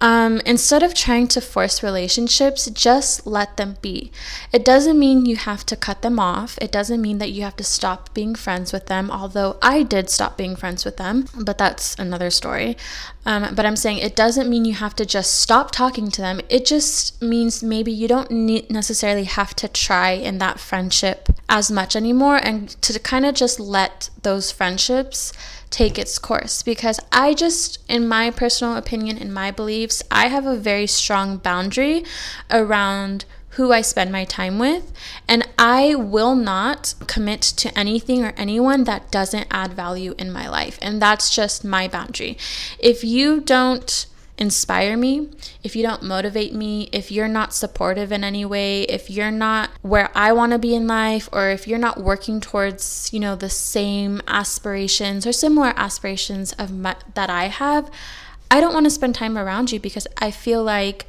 um, 0.00 0.40
instead 0.46 0.82
of 0.82 0.94
trying 0.94 1.28
to 1.28 1.40
force 1.40 1.82
relationships, 1.82 2.70
just 2.70 3.26
let 3.26 3.58
them 3.58 3.76
be. 3.82 4.10
It 4.50 4.64
doesn't 4.64 4.98
mean 4.98 5.26
you 5.26 5.36
have 5.36 5.66
to 5.66 5.76
cut 5.76 6.00
them 6.00 6.18
off. 6.18 6.58
It 6.60 6.72
doesn't 6.72 7.02
mean 7.02 7.18
that 7.18 7.32
you 7.32 7.42
have 7.42 7.56
to 7.56 7.64
stop 7.64 8.14
being 8.14 8.34
friends 8.34 8.72
with 8.72 8.86
them, 8.86 9.10
although 9.10 9.58
I 9.60 9.82
did 9.82 10.08
stop 10.08 10.38
being 10.38 10.56
friends 10.56 10.86
with 10.86 10.96
them, 10.96 11.26
but 11.38 11.58
that's 11.58 11.94
another 11.98 12.30
story. 12.30 12.78
Um, 13.26 13.54
but 13.54 13.66
I'm 13.66 13.76
saying 13.76 13.98
it 13.98 14.16
doesn't 14.16 14.48
mean 14.48 14.64
you 14.64 14.74
have 14.74 14.96
to 14.96 15.04
just 15.04 15.38
stop 15.38 15.70
talking 15.70 16.10
to 16.12 16.22
them. 16.22 16.40
It 16.48 16.64
just 16.64 17.20
means 17.20 17.62
maybe 17.62 17.92
you 17.92 18.08
don't 18.08 18.30
necessarily 18.70 19.24
have 19.24 19.54
to 19.56 19.68
try 19.68 20.12
in 20.12 20.38
that 20.38 20.58
friendship 20.58 21.28
as 21.48 21.70
much 21.70 21.94
anymore 21.94 22.36
and 22.36 22.70
to 22.80 22.98
kind 22.98 23.26
of 23.26 23.34
just 23.34 23.60
let 23.60 24.08
those 24.22 24.50
friendships 24.50 25.32
take 25.70 25.98
its 25.98 26.18
course 26.18 26.62
because 26.62 26.98
I 27.12 27.34
just, 27.34 27.78
in 27.88 28.08
my 28.08 28.30
personal 28.30 28.76
opinion, 28.76 29.16
in 29.18 29.32
my 29.32 29.50
beliefs, 29.50 30.02
I 30.10 30.28
have 30.28 30.46
a 30.46 30.56
very 30.56 30.86
strong 30.86 31.36
boundary 31.36 32.04
around 32.50 33.24
who 33.54 33.72
I 33.72 33.80
spend 33.80 34.12
my 34.12 34.24
time 34.24 34.58
with, 34.58 34.92
and 35.26 35.46
I 35.58 35.96
will 35.96 36.36
not 36.36 36.94
commit 37.06 37.42
to 37.42 37.76
anything 37.76 38.24
or 38.24 38.32
anyone 38.36 38.84
that 38.84 39.10
doesn't 39.10 39.48
add 39.50 39.72
value 39.72 40.14
in 40.18 40.30
my 40.30 40.48
life. 40.48 40.78
And 40.80 41.02
that's 41.02 41.34
just 41.34 41.64
my 41.64 41.88
boundary. 41.88 42.38
If 42.78 43.02
you 43.02 43.40
don't 43.40 44.06
inspire 44.40 44.96
me, 44.96 45.28
if 45.62 45.76
you 45.76 45.82
don't 45.82 46.02
motivate 46.02 46.54
me, 46.54 46.88
if 46.92 47.12
you're 47.12 47.28
not 47.28 47.52
supportive 47.52 48.10
in 48.10 48.24
any 48.24 48.44
way, 48.46 48.82
if 48.84 49.10
you're 49.10 49.30
not 49.30 49.68
where 49.82 50.10
I 50.14 50.32
want 50.32 50.52
to 50.52 50.58
be 50.58 50.74
in 50.74 50.86
life, 50.86 51.28
or 51.30 51.50
if 51.50 51.68
you're 51.68 51.78
not 51.78 52.00
working 52.00 52.40
towards, 52.40 53.10
you 53.12 53.20
know, 53.20 53.36
the 53.36 53.50
same 53.50 54.22
aspirations 54.26 55.26
or 55.26 55.32
similar 55.32 55.74
aspirations 55.76 56.52
of 56.54 56.72
my, 56.72 56.96
that 57.14 57.28
I 57.28 57.48
have, 57.48 57.90
I 58.50 58.60
don't 58.60 58.72
want 58.72 58.86
to 58.86 58.90
spend 58.90 59.14
time 59.14 59.36
around 59.36 59.70
you 59.70 59.78
because 59.78 60.08
I 60.18 60.30
feel 60.30 60.64
like 60.64 61.06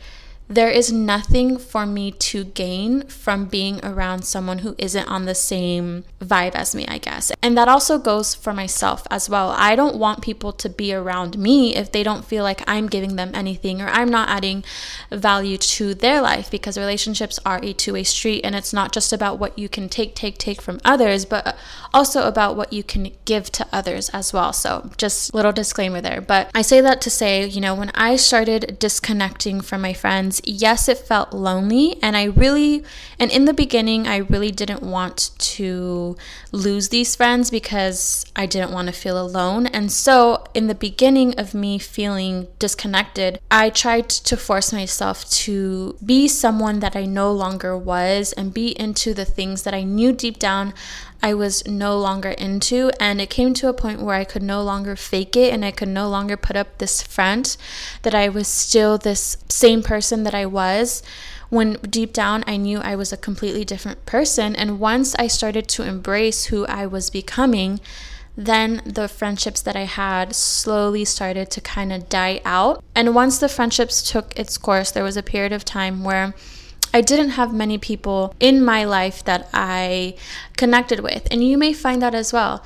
there 0.51 0.70
is 0.70 0.91
nothing 0.91 1.58
for 1.58 1.86
me 1.86 2.12
to 2.12 2.43
gain 2.43 3.08
from 3.08 3.46
being 3.46 3.84
around 3.86 4.24
someone 4.25 4.60
who 4.60 4.75
isn't 4.77 5.08
on 5.08 5.25
the 5.25 5.34
same 5.34 6.03
vibe 6.20 6.55
as 6.55 6.75
me, 6.75 6.86
I 6.88 6.98
guess. 6.98 7.31
And 7.41 7.58
that 7.58 7.70
also 7.70 7.98
goes 7.98 8.36
for 8.36 8.51
myself 8.51 9.08
as 9.10 9.29
well. 9.29 9.51
I 9.51 9.77
don't 9.77 9.96
want 9.96 10.22
people 10.22 10.51
to 10.51 10.70
be 10.70 10.93
around 10.93 11.38
me 11.38 11.74
if 11.75 11.91
they 11.91 12.03
don't 12.03 12.25
feel 12.25 12.43
like 12.43 12.62
I'm 12.67 12.88
giving 12.88 13.15
them 13.15 13.31
anything 13.34 13.81
or 13.81 13.88
I'm 13.88 14.10
not 14.10 14.27
adding 14.27 14.65
value 15.10 15.58
to 15.58 15.93
their 15.93 16.22
life 16.22 16.51
because 16.51 16.77
relationships 16.77 17.39
are 17.46 17.60
a 17.63 17.72
two 17.72 17.93
way 17.93 18.03
street 18.03 18.41
and 18.43 18.53
it's 18.53 18.74
not 18.74 18.91
just 18.91 19.13
about 19.13 19.39
what 19.39 19.58
you 19.58 19.70
can 19.70 19.88
take, 19.88 20.15
take, 20.15 20.38
take 20.38 20.62
from 20.62 20.81
others, 20.84 21.24
but 21.24 21.58
also 21.93 22.27
about 22.27 22.58
what 22.58 22.74
you 22.74 22.84
can 22.84 23.12
give 23.24 23.51
to 23.53 23.65
others 23.72 24.10
as 24.10 24.34
well. 24.34 24.51
So, 24.51 24.91
just 24.98 25.34
little 25.34 25.53
disclaimer 25.53 26.01
there. 26.01 26.20
But 26.20 26.51
I 26.53 26.62
say 26.62 26.81
that 26.81 27.00
to 27.01 27.10
say, 27.10 27.46
you 27.46 27.62
know, 27.62 27.74
when 27.74 27.91
I 27.96 28.17
started 28.17 28.77
disconnecting 28.79 29.62
from 29.62 29.81
my 29.81 29.93
friends, 29.93 30.40
yes, 30.43 30.88
it 30.88 30.98
felt 30.98 31.33
lonely. 31.33 31.98
And 32.01 32.15
I 32.17 32.25
really, 32.25 32.83
and 33.19 33.31
in 33.31 33.45
the 33.45 33.53
beginning, 33.53 34.07
I 34.07 34.17
really 34.17 34.51
didn't 34.51 34.81
want 34.81 35.31
to 35.38 36.17
lose 36.51 36.89
these 36.89 37.15
friends 37.15 37.50
because 37.50 38.25
I 38.36 38.45
didn't 38.45 38.71
want 38.71 38.88
to 38.88 38.93
feel 38.93 39.19
alone. 39.19 39.67
And 39.67 39.91
so, 39.91 40.43
in 40.53 40.67
the 40.67 40.75
beginning 40.75 41.39
of 41.39 41.53
me 41.53 41.79
feeling 41.79 42.48
disconnected, 42.60 43.39
I 43.50 43.69
tried 43.69 44.10
to 44.10 44.38
force 44.38 44.74
myself 44.74 45.29
to 45.31 45.98
be 46.03 46.27
someone 46.27 46.79
that 46.79 46.95
I 46.95 47.05
no 47.05 47.31
longer 47.31 47.77
was 47.77 48.33
and 48.33 48.53
be 48.53 48.79
into 48.79 49.13
the 49.13 49.25
things 49.25 49.63
that 49.63 49.74
I 49.74 49.83
knew 49.83 50.12
deep 50.12 50.39
down 50.39 50.74
I 51.22 51.34
was 51.34 51.66
no 51.68 51.98
longer 51.98 52.30
into. 52.30 52.92
And 53.00 53.22
it 53.22 53.30
came 53.30 53.54
to 53.56 53.70
a 53.70 53.74
point 53.74 54.01
where 54.01 54.16
I 54.16 54.24
could 54.24 54.44
no 54.44 54.62
longer 54.62 54.96
fake 54.96 55.36
it 55.36 55.54
and 55.54 55.63
I 55.63 55.72
could 55.72 55.88
no 55.88 56.10
longer 56.10 56.38
put 56.38 56.56
up 56.56 56.78
this 56.78 57.01
front 57.01 57.58
that 58.01 58.16
I 58.16 58.30
was 58.30 58.48
still 58.48 58.98
this 58.98 59.38
same 59.50 59.84
person 59.84 60.24
that 60.24 60.36
I 60.36 60.46
was. 60.46 61.04
When 61.50 61.74
deep 61.90 62.13
down 62.13 62.44
I 62.48 62.58
knew 62.58 62.80
I 62.80 62.96
was 62.96 63.12
a 63.12 63.18
completely 63.18 63.66
different 63.66 64.06
person. 64.06 64.56
And 64.56 64.80
once 64.80 65.16
I 65.16 65.28
started 65.28 65.68
to 65.70 65.84
embrace 65.84 66.46
who 66.46 66.66
I 66.66 66.86
was 66.86 67.10
becoming, 67.10 67.82
then 68.38 68.82
the 68.86 69.08
friendships 69.08 69.62
that 69.62 69.75
I 69.75 69.84
had 69.84 70.34
slowly 70.34 71.04
started 71.06 71.51
to 71.51 71.62
kind 71.62 71.92
of 71.92 72.10
die 72.10 72.42
out. 72.46 72.84
And 72.96 73.13
once 73.13 73.38
the 73.38 73.50
friendships 73.50 74.01
took 74.10 74.38
its 74.40 74.58
course, 74.58 74.92
there 74.92 75.04
was 75.04 75.18
a 75.18 75.24
period 75.24 75.51
of 75.51 75.66
time 75.66 76.04
where 76.04 76.34
I 76.93 77.01
didn't 77.01 77.31
have 77.31 77.53
many 77.53 77.77
people 77.77 78.36
in 78.39 78.63
my 78.63 78.83
life 78.83 79.24
that 79.24 79.50
I 79.53 80.15
connected 80.57 81.00
with. 81.00 81.27
And 81.31 81.43
you 81.43 81.57
may 81.57 81.74
find 81.74 82.01
that 82.01 82.13
as 82.13 82.33
well. 82.33 82.63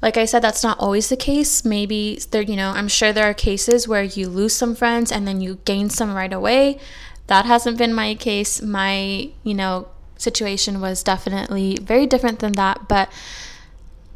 Like 0.00 0.16
I 0.16 0.24
said, 0.26 0.40
that's 0.40 0.62
not 0.62 0.78
always 0.78 1.08
the 1.08 1.16
case. 1.16 1.64
Maybe 1.64 2.20
there, 2.30 2.42
you 2.42 2.56
know, 2.56 2.70
I'm 2.70 2.88
sure 2.88 3.12
there 3.12 3.28
are 3.28 3.34
cases 3.34 3.88
where 3.88 4.02
you 4.02 4.28
lose 4.28 4.54
some 4.54 4.74
friends 4.74 5.10
and 5.10 5.26
then 5.26 5.40
you 5.40 5.58
gain 5.64 5.90
some 5.90 6.14
right 6.14 6.32
away. 6.32 6.78
That 7.26 7.46
hasn't 7.46 7.78
been 7.78 7.92
my 7.92 8.14
case. 8.14 8.62
My, 8.62 9.30
you 9.42 9.54
know, 9.54 9.88
situation 10.16 10.80
was 10.80 11.02
definitely 11.02 11.78
very 11.80 12.06
different 12.06 12.38
than 12.38 12.52
that. 12.52 12.88
But 12.88 13.10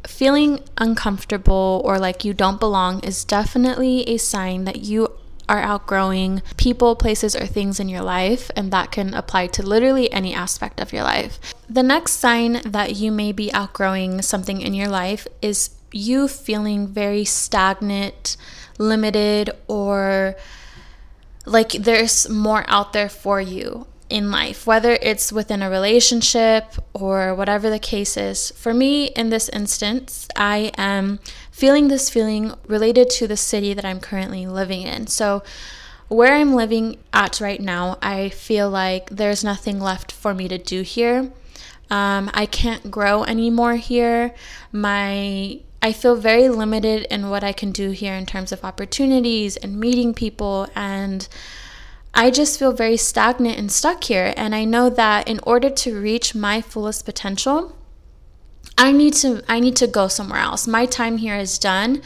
feeling 0.07 0.59
uncomfortable 0.77 1.81
or 1.85 1.99
like 1.99 2.25
you 2.25 2.33
don't 2.33 2.59
belong 2.59 2.99
is 3.01 3.23
definitely 3.23 4.07
a 4.09 4.17
sign 4.17 4.65
that 4.65 4.83
you 4.83 5.09
are 5.47 5.59
outgrowing 5.59 6.41
people, 6.57 6.95
places, 6.95 7.35
or 7.35 7.45
things 7.45 7.79
in 7.79 7.89
your 7.89 8.01
life, 8.01 8.49
and 8.55 8.71
that 8.71 8.91
can 8.91 9.13
apply 9.13 9.47
to 9.47 9.63
literally 9.63 10.11
any 10.11 10.33
aspect 10.33 10.79
of 10.79 10.93
your 10.93 11.03
life. 11.03 11.39
The 11.69 11.83
next 11.83 12.13
sign 12.13 12.61
that 12.65 12.95
you 12.95 13.11
may 13.11 13.31
be 13.31 13.53
outgrowing 13.53 14.21
something 14.21 14.61
in 14.61 14.73
your 14.73 14.89
life 14.89 15.27
is 15.41 15.71
you 15.91 16.27
feeling 16.27 16.87
very 16.87 17.25
stagnant, 17.25 18.37
limited, 18.77 19.51
or 19.67 20.35
like 21.45 21.71
there's 21.71 22.29
more 22.29 22.63
out 22.67 22.93
there 22.93 23.09
for 23.09 23.39
you 23.41 23.85
in 24.13 24.29
life, 24.29 24.67
whether 24.67 24.91
it's 25.01 25.33
within 25.33 25.63
a 25.63 25.69
relationship 25.71 26.65
or 26.93 27.33
whatever 27.33 27.67
the 27.71 27.79
case 27.79 28.15
is. 28.15 28.51
For 28.51 28.71
me, 28.71 29.07
in 29.07 29.31
this 29.31 29.49
instance, 29.49 30.27
I 30.35 30.71
am 30.77 31.19
feeling 31.49 31.87
this 31.87 32.11
feeling 32.11 32.53
related 32.67 33.09
to 33.09 33.27
the 33.27 33.35
city 33.35 33.73
that 33.73 33.83
I'm 33.83 33.99
currently 33.99 34.45
living 34.45 34.83
in. 34.83 35.07
So, 35.07 35.41
where 36.09 36.35
I'm 36.35 36.53
living 36.53 36.99
at 37.11 37.41
right 37.41 37.59
now, 37.59 37.97
I 38.03 38.29
feel 38.29 38.69
like 38.69 39.09
there's 39.09 39.43
nothing 39.43 39.79
left 39.79 40.11
for 40.11 40.35
me 40.35 40.47
to 40.47 40.59
do 40.59 40.83
here. 40.83 41.31
Um, 41.89 42.29
I 42.35 42.45
can't 42.45 42.91
grow 42.91 43.23
anymore 43.23 43.77
here. 43.77 44.35
My 44.71 45.59
I 45.81 45.91
feel 45.91 46.15
very 46.15 46.49
limited 46.49 47.07
in 47.09 47.31
what 47.31 47.43
I 47.43 47.51
can 47.51 47.71
do 47.71 47.89
here 47.89 48.13
in 48.13 48.27
terms 48.27 48.51
of 48.51 48.63
opportunities 48.63 49.57
and 49.57 49.79
meeting 49.79 50.13
people 50.13 50.67
and 50.75 51.27
I 52.13 52.29
just 52.29 52.59
feel 52.59 52.71
very 52.71 52.97
stagnant 52.97 53.57
and 53.57 53.71
stuck 53.71 54.03
here. 54.03 54.33
And 54.37 54.53
I 54.53 54.65
know 54.65 54.89
that 54.89 55.27
in 55.27 55.39
order 55.43 55.69
to 55.69 55.99
reach 55.99 56.35
my 56.35 56.61
fullest 56.61 57.05
potential, 57.05 57.75
I 58.77 58.91
need 58.91 59.13
to 59.15 59.43
I 59.47 59.59
need 59.59 59.75
to 59.77 59.87
go 59.87 60.07
somewhere 60.07 60.39
else. 60.39 60.67
My 60.67 60.85
time 60.85 61.17
here 61.17 61.35
is 61.35 61.59
done 61.59 62.01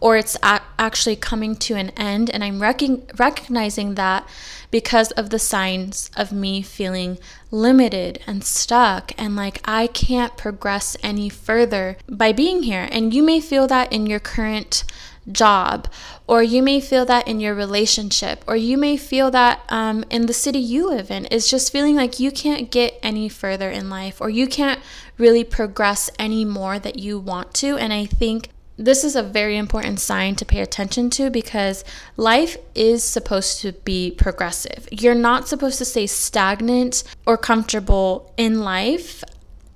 or 0.00 0.16
it's 0.16 0.36
a- 0.42 0.60
actually 0.78 1.16
coming 1.16 1.56
to 1.56 1.74
an 1.74 1.90
end 1.90 2.30
and 2.30 2.42
I'm 2.44 2.60
rec- 2.60 3.18
recognizing 3.18 3.94
that 3.94 4.28
because 4.70 5.10
of 5.12 5.30
the 5.30 5.38
signs 5.38 6.10
of 6.16 6.32
me 6.32 6.62
feeling 6.62 7.18
limited 7.50 8.20
and 8.26 8.44
stuck 8.44 9.12
and 9.18 9.36
like 9.36 9.60
I 9.64 9.86
can't 9.86 10.36
progress 10.36 10.96
any 11.02 11.28
further 11.28 11.96
by 12.08 12.32
being 12.32 12.62
here. 12.64 12.88
And 12.90 13.12
you 13.12 13.22
may 13.22 13.40
feel 13.40 13.66
that 13.68 13.92
in 13.92 14.06
your 14.06 14.20
current 14.20 14.84
job, 15.30 15.88
or 16.26 16.42
you 16.42 16.62
may 16.62 16.80
feel 16.80 17.04
that 17.04 17.28
in 17.28 17.40
your 17.40 17.54
relationship, 17.54 18.44
or 18.46 18.56
you 18.56 18.76
may 18.76 18.96
feel 18.96 19.30
that 19.30 19.62
um, 19.68 20.04
in 20.10 20.26
the 20.26 20.32
city 20.32 20.58
you 20.58 20.88
live 20.88 21.10
in. 21.10 21.28
It's 21.30 21.50
just 21.50 21.72
feeling 21.72 21.96
like 21.96 22.18
you 22.18 22.30
can't 22.30 22.70
get 22.70 22.98
any 23.02 23.28
further 23.28 23.70
in 23.70 23.88
life, 23.90 24.20
or 24.20 24.30
you 24.30 24.46
can't 24.46 24.80
really 25.18 25.44
progress 25.44 26.10
any 26.18 26.44
more 26.44 26.78
that 26.78 26.98
you 26.98 27.18
want 27.18 27.54
to. 27.54 27.76
And 27.76 27.92
I 27.92 28.06
think 28.06 28.48
this 28.76 29.04
is 29.04 29.14
a 29.14 29.22
very 29.22 29.56
important 29.56 30.00
sign 30.00 30.34
to 30.36 30.44
pay 30.44 30.60
attention 30.60 31.10
to 31.10 31.30
because 31.30 31.84
life 32.16 32.56
is 32.74 33.04
supposed 33.04 33.60
to 33.60 33.72
be 33.72 34.10
progressive. 34.10 34.88
You're 34.90 35.14
not 35.14 35.46
supposed 35.46 35.78
to 35.78 35.84
stay 35.84 36.06
stagnant 36.06 37.04
or 37.26 37.36
comfortable 37.36 38.32
in 38.36 38.60
life 38.60 39.22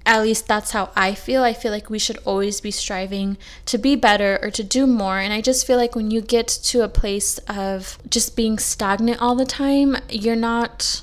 at 0.07 0.23
least 0.23 0.47
that's 0.47 0.71
how 0.71 0.91
I 0.95 1.15
feel. 1.15 1.43
I 1.43 1.53
feel 1.53 1.73
like 1.73 1.91
we 1.91 1.99
should 1.99 2.19
always 2.25 2.61
be 2.61 2.71
striving 2.71 3.37
to 3.67 3.77
be 3.77 3.97
better 3.97 4.39
or 4.41 4.51
to 4.53 4.63
do 4.63 4.87
more. 4.87 5.19
And 5.19 5.33
I 5.33 5.41
just 5.41 5.67
feel 5.67 5.77
like 5.77 5.97
when 5.97 6.11
you 6.11 6.21
get 6.23 6.47
to 6.47 6.83
a 6.83 6.89
place 6.89 7.39
of 7.49 7.99
just 8.09 8.37
being 8.37 8.59
stagnant 8.59 9.21
all 9.21 9.35
the 9.35 9.45
time, 9.45 9.97
you're 10.09 10.37
not 10.37 11.03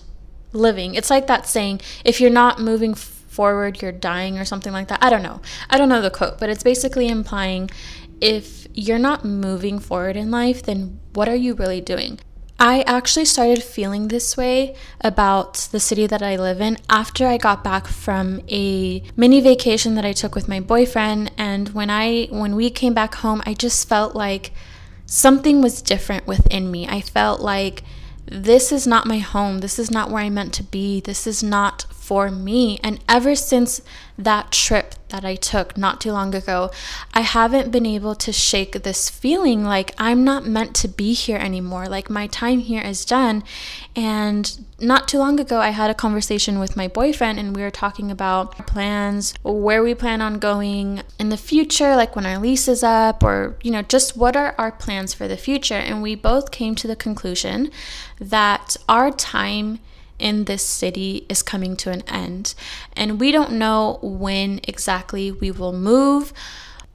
living. 0.53 0.95
It's 0.95 1.09
like 1.09 1.27
that 1.27 1.45
saying, 1.45 1.81
if 2.05 2.21
you're 2.21 2.31
not 2.31 2.59
moving 2.59 2.93
forward, 2.93 3.81
you're 3.81 3.91
dying 3.91 4.39
or 4.39 4.45
something 4.45 4.71
like 4.71 4.87
that. 4.87 5.03
I 5.03 5.09
don't 5.09 5.23
know. 5.23 5.41
I 5.69 5.77
don't 5.77 5.89
know 5.89 6.01
the 6.01 6.09
quote, 6.09 6.39
but 6.39 6.49
it's 6.49 6.63
basically 6.63 7.09
implying 7.09 7.69
if 8.21 8.67
you're 8.73 8.99
not 8.99 9.25
moving 9.25 9.79
forward 9.79 10.15
in 10.15 10.31
life, 10.31 10.63
then 10.63 10.99
what 11.13 11.27
are 11.27 11.35
you 11.35 11.55
really 11.55 11.81
doing? 11.81 12.19
I 12.65 12.83
actually 12.83 13.25
started 13.25 13.61
feeling 13.61 14.07
this 14.07 14.37
way 14.37 14.77
about 15.01 15.67
the 15.73 15.81
city 15.81 16.07
that 16.07 16.21
I 16.21 16.37
live 16.37 16.61
in 16.61 16.77
after 16.89 17.27
I 17.27 17.35
got 17.35 17.61
back 17.61 17.87
from 17.87 18.39
a 18.47 19.03
mini 19.17 19.41
vacation 19.41 19.95
that 19.95 20.05
I 20.05 20.13
took 20.13 20.33
with 20.33 20.47
my 20.47 20.61
boyfriend 20.61 21.33
and 21.37 21.67
when 21.73 21.89
I 21.89 22.27
when 22.31 22.55
we 22.55 22.69
came 22.69 22.93
back 22.93 23.15
home 23.15 23.43
I 23.45 23.53
just 23.53 23.89
felt 23.89 24.15
like 24.15 24.53
something 25.05 25.61
was 25.61 25.81
different 25.81 26.25
within 26.25 26.71
me. 26.71 26.87
I 26.87 27.01
felt 27.01 27.41
like 27.41 27.83
this 28.27 28.71
is 28.71 28.87
not 28.87 29.05
my 29.05 29.17
home. 29.17 29.57
This 29.57 29.77
is 29.77 29.91
not 29.91 30.09
where 30.09 30.23
I 30.23 30.29
meant 30.29 30.53
to 30.53 30.63
be. 30.63 31.01
This 31.01 31.27
is 31.27 31.43
not 31.43 31.85
for 32.03 32.29
me. 32.29 32.77
And 32.83 32.99
ever 33.07 33.33
since 33.33 33.81
that 34.17 34.51
trip 34.51 34.93
that 35.07 35.23
I 35.23 35.35
took 35.35 35.77
not 35.77 36.01
too 36.01 36.11
long 36.11 36.35
ago, 36.35 36.69
I 37.13 37.21
haven't 37.21 37.71
been 37.71 37.85
able 37.85 38.13
to 38.15 38.33
shake 38.33 38.83
this 38.83 39.09
feeling 39.09 39.63
like 39.63 39.95
I'm 39.97 40.25
not 40.25 40.45
meant 40.45 40.75
to 40.75 40.89
be 40.89 41.13
here 41.13 41.37
anymore. 41.37 41.87
Like 41.87 42.09
my 42.09 42.27
time 42.27 42.59
here 42.59 42.81
is 42.81 43.05
done. 43.05 43.43
And 43.95 44.65
not 44.79 45.07
too 45.07 45.17
long 45.17 45.39
ago, 45.39 45.59
I 45.59 45.69
had 45.69 45.89
a 45.89 45.93
conversation 45.95 46.59
with 46.59 46.75
my 46.75 46.89
boyfriend 46.89 47.39
and 47.39 47.55
we 47.55 47.61
were 47.61 47.71
talking 47.71 48.11
about 48.11 48.67
plans, 48.67 49.33
where 49.41 49.81
we 49.81 49.95
plan 49.95 50.21
on 50.21 50.39
going 50.39 51.03
in 51.17 51.29
the 51.29 51.37
future, 51.37 51.95
like 51.95 52.17
when 52.17 52.25
our 52.25 52.37
lease 52.37 52.67
is 52.67 52.83
up, 52.83 53.23
or, 53.23 53.55
you 53.63 53.71
know, 53.71 53.81
just 53.81 54.17
what 54.17 54.35
are 54.35 54.55
our 54.57 54.73
plans 54.73 55.13
for 55.13 55.29
the 55.29 55.37
future. 55.37 55.75
And 55.75 56.03
we 56.03 56.15
both 56.15 56.51
came 56.51 56.75
to 56.75 56.87
the 56.87 56.97
conclusion 56.97 57.71
that 58.19 58.75
our 58.89 59.09
time 59.09 59.79
in 60.19 60.45
this 60.45 60.63
city 60.63 61.25
is 61.29 61.41
coming 61.41 61.75
to 61.77 61.91
an 61.91 62.01
end. 62.07 62.53
And 62.95 63.19
we 63.19 63.31
don't 63.31 63.53
know 63.53 63.99
when 64.01 64.59
exactly 64.63 65.31
we 65.31 65.51
will 65.51 65.73
move 65.73 66.33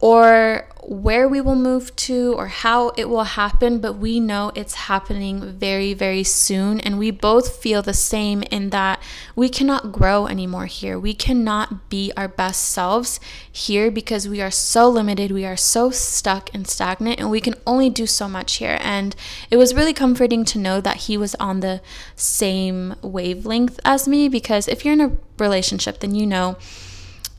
or 0.00 0.68
where 0.88 1.28
we 1.28 1.40
will 1.40 1.56
move 1.56 1.94
to 1.96 2.32
or 2.38 2.46
how 2.46 2.88
it 2.90 3.10
will 3.10 3.24
happen, 3.24 3.78
but 3.78 3.94
we 3.94 4.18
know 4.18 4.50
it's 4.54 4.74
happening 4.74 5.42
very, 5.58 5.92
very 5.92 6.22
soon. 6.22 6.80
And 6.80 6.98
we 6.98 7.10
both 7.10 7.60
feel 7.60 7.82
the 7.82 7.92
same 7.92 8.42
in 8.44 8.70
that 8.70 9.02
we 9.36 9.48
cannot 9.50 9.92
grow 9.92 10.26
anymore 10.26 10.64
here. 10.64 10.98
We 10.98 11.12
cannot 11.12 11.90
be 11.90 12.10
our 12.16 12.28
best 12.28 12.64
selves 12.70 13.20
here 13.50 13.90
because 13.90 14.28
we 14.28 14.40
are 14.40 14.50
so 14.50 14.88
limited. 14.88 15.30
We 15.30 15.44
are 15.44 15.56
so 15.56 15.90
stuck 15.90 16.48
and 16.54 16.66
stagnant, 16.66 17.20
and 17.20 17.30
we 17.30 17.40
can 17.40 17.56
only 17.66 17.90
do 17.90 18.06
so 18.06 18.28
much 18.28 18.56
here. 18.56 18.78
And 18.80 19.14
it 19.50 19.56
was 19.56 19.74
really 19.74 19.92
comforting 19.92 20.44
to 20.46 20.58
know 20.58 20.80
that 20.80 20.96
he 20.96 21.18
was 21.18 21.34
on 21.34 21.60
the 21.60 21.82
same 22.16 22.94
wavelength 23.02 23.78
as 23.84 24.08
me 24.08 24.28
because 24.28 24.68
if 24.68 24.84
you're 24.84 24.94
in 24.94 25.00
a 25.00 25.16
relationship, 25.38 26.00
then 26.00 26.14
you 26.14 26.26
know 26.26 26.56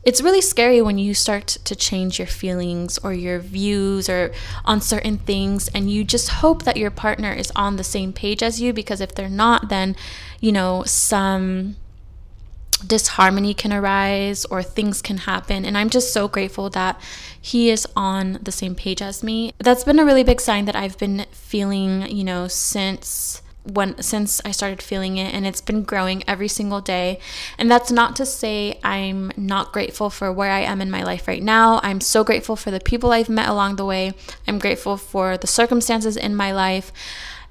it's 0.02 0.22
really 0.22 0.40
scary 0.40 0.80
when 0.80 0.98
you 0.98 1.12
start 1.12 1.46
to 1.46 1.76
change 1.76 2.18
your 2.18 2.26
feelings 2.26 2.98
or 2.98 3.12
your 3.12 3.38
views 3.38 4.08
or 4.08 4.32
on 4.64 4.80
certain 4.80 5.18
things 5.18 5.68
and 5.68 5.90
you 5.90 6.04
just 6.04 6.28
hope 6.28 6.62
that 6.62 6.76
your 6.76 6.90
partner 6.90 7.32
is 7.32 7.52
on 7.54 7.76
the 7.76 7.84
same 7.84 8.12
page 8.12 8.42
as 8.42 8.60
you 8.60 8.72
because 8.72 9.00
if 9.00 9.14
they're 9.14 9.28
not 9.28 9.68
then 9.68 9.94
you 10.40 10.52
know 10.52 10.82
some 10.84 11.76
disharmony 12.86 13.52
can 13.52 13.72
arise 13.72 14.44
or 14.46 14.62
things 14.62 15.02
can 15.02 15.18
happen. 15.18 15.64
And 15.64 15.76
i'm 15.76 15.90
just 15.90 16.12
so 16.12 16.28
grateful 16.28 16.70
that 16.70 17.00
he 17.40 17.70
is 17.70 17.86
on 17.96 18.38
the 18.42 18.52
same 18.52 18.74
page 18.74 19.02
as 19.02 19.22
me. 19.22 19.52
That's 19.58 19.84
been 19.84 19.98
a 19.98 20.04
really 20.04 20.24
big 20.24 20.40
sign 20.40 20.64
that 20.64 20.76
i've 20.76 20.98
been 20.98 21.26
feeling 21.30 22.08
you 22.08 22.24
know 22.24 22.48
since 22.48 23.42
when 23.64 24.00
since 24.02 24.40
I 24.44 24.52
started 24.52 24.82
feeling 24.82 25.16
it 25.18 25.34
and 25.34 25.46
it's 25.46 25.60
been 25.60 25.82
growing 25.82 26.24
every 26.26 26.48
single 26.48 26.80
day. 26.80 27.18
And 27.58 27.70
that's 27.70 27.90
not 27.90 28.16
to 28.16 28.26
say 28.26 28.78
I'm 28.82 29.32
not 29.36 29.72
grateful 29.72 30.10
for 30.10 30.32
where 30.32 30.50
I 30.50 30.60
am 30.60 30.80
in 30.80 30.90
my 30.90 31.02
life 31.02 31.28
right 31.28 31.42
now. 31.42 31.80
I'm 31.82 32.00
so 32.00 32.24
grateful 32.24 32.56
for 32.56 32.70
the 32.70 32.80
people 32.80 33.12
I've 33.12 33.28
met 33.28 33.48
along 33.48 33.76
the 33.76 33.84
way. 33.84 34.12
I'm 34.48 34.58
grateful 34.58 34.96
for 34.96 35.36
the 35.36 35.46
circumstances 35.46 36.16
in 36.16 36.34
my 36.34 36.52
life 36.52 36.92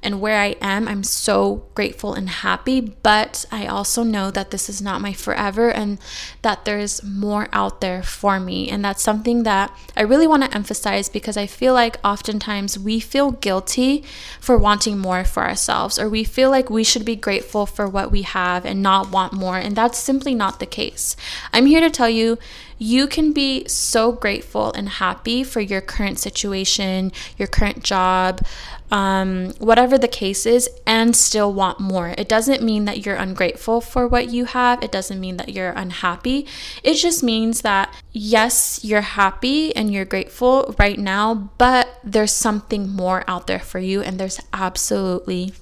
and 0.01 0.21
where 0.21 0.39
I 0.39 0.55
am, 0.61 0.87
I'm 0.87 1.03
so 1.03 1.65
grateful 1.75 2.13
and 2.13 2.29
happy. 2.29 2.79
But 2.79 3.45
I 3.51 3.67
also 3.67 4.03
know 4.03 4.31
that 4.31 4.51
this 4.51 4.69
is 4.69 4.81
not 4.81 5.01
my 5.01 5.11
forever 5.11 5.69
and 5.69 5.99
that 6.41 6.65
there's 6.65 7.03
more 7.03 7.49
out 7.51 7.81
there 7.81 8.01
for 8.01 8.39
me. 8.39 8.69
And 8.69 8.83
that's 8.83 9.03
something 9.03 9.43
that 9.43 9.75
I 9.97 10.03
really 10.03 10.27
want 10.27 10.43
to 10.43 10.55
emphasize 10.55 11.09
because 11.09 11.35
I 11.35 11.47
feel 11.47 11.73
like 11.73 11.97
oftentimes 12.03 12.79
we 12.79 12.99
feel 12.99 13.31
guilty 13.31 14.03
for 14.39 14.57
wanting 14.57 14.97
more 14.97 15.25
for 15.25 15.43
ourselves, 15.43 15.99
or 15.99 16.09
we 16.09 16.23
feel 16.23 16.49
like 16.49 16.69
we 16.69 16.83
should 16.83 17.05
be 17.05 17.15
grateful 17.15 17.65
for 17.65 17.87
what 17.87 18.11
we 18.11 18.21
have 18.21 18.65
and 18.65 18.81
not 18.81 19.11
want 19.11 19.33
more. 19.33 19.57
And 19.57 19.75
that's 19.75 19.99
simply 19.99 20.33
not 20.33 20.59
the 20.59 20.65
case. 20.65 21.15
I'm 21.51 21.65
here 21.65 21.81
to 21.81 21.89
tell 21.89 22.09
you 22.09 22.37
you 22.79 23.05
can 23.07 23.33
be 23.33 23.67
so 23.67 24.11
grateful 24.11 24.71
and 24.73 24.89
happy 24.89 25.43
for 25.43 25.59
your 25.59 25.81
current 25.81 26.17
situation, 26.17 27.11
your 27.37 27.47
current 27.47 27.83
job, 27.83 28.41
um, 28.89 29.51
whatever 29.59 29.97
the 29.97 30.07
case 30.07 30.45
is, 30.45 30.67
and 30.87 31.15
still 31.15 31.53
want 31.53 31.79
more. 31.79 32.15
It 32.17 32.27
doesn't 32.27 32.63
mean 32.63 32.85
that 32.85 33.05
you're 33.05 33.15
ungrateful 33.15 33.81
for 33.81 34.07
what 34.07 34.29
you 34.29 34.45
have. 34.45 34.81
It 34.81 34.91
doesn't 34.91 35.19
mean 35.19 35.37
that 35.37 35.49
you're 35.49 35.71
unhappy. 35.71 36.47
It 36.81 36.95
just 36.95 37.21
means 37.21 37.61
that, 37.61 37.93
yes, 38.13 38.79
you're 38.81 39.01
happy 39.01 39.75
and 39.75 39.93
you're 39.93 40.05
grateful 40.05 40.73
right 40.79 40.97
now, 40.97 41.51
but 41.57 41.99
there's 42.03 42.31
something 42.31 42.89
more 42.89 43.23
out 43.27 43.45
there 43.45 43.59
for 43.59 43.79
you, 43.79 44.01
and 44.01 44.19
there's 44.19 44.39
absolutely 44.53 45.53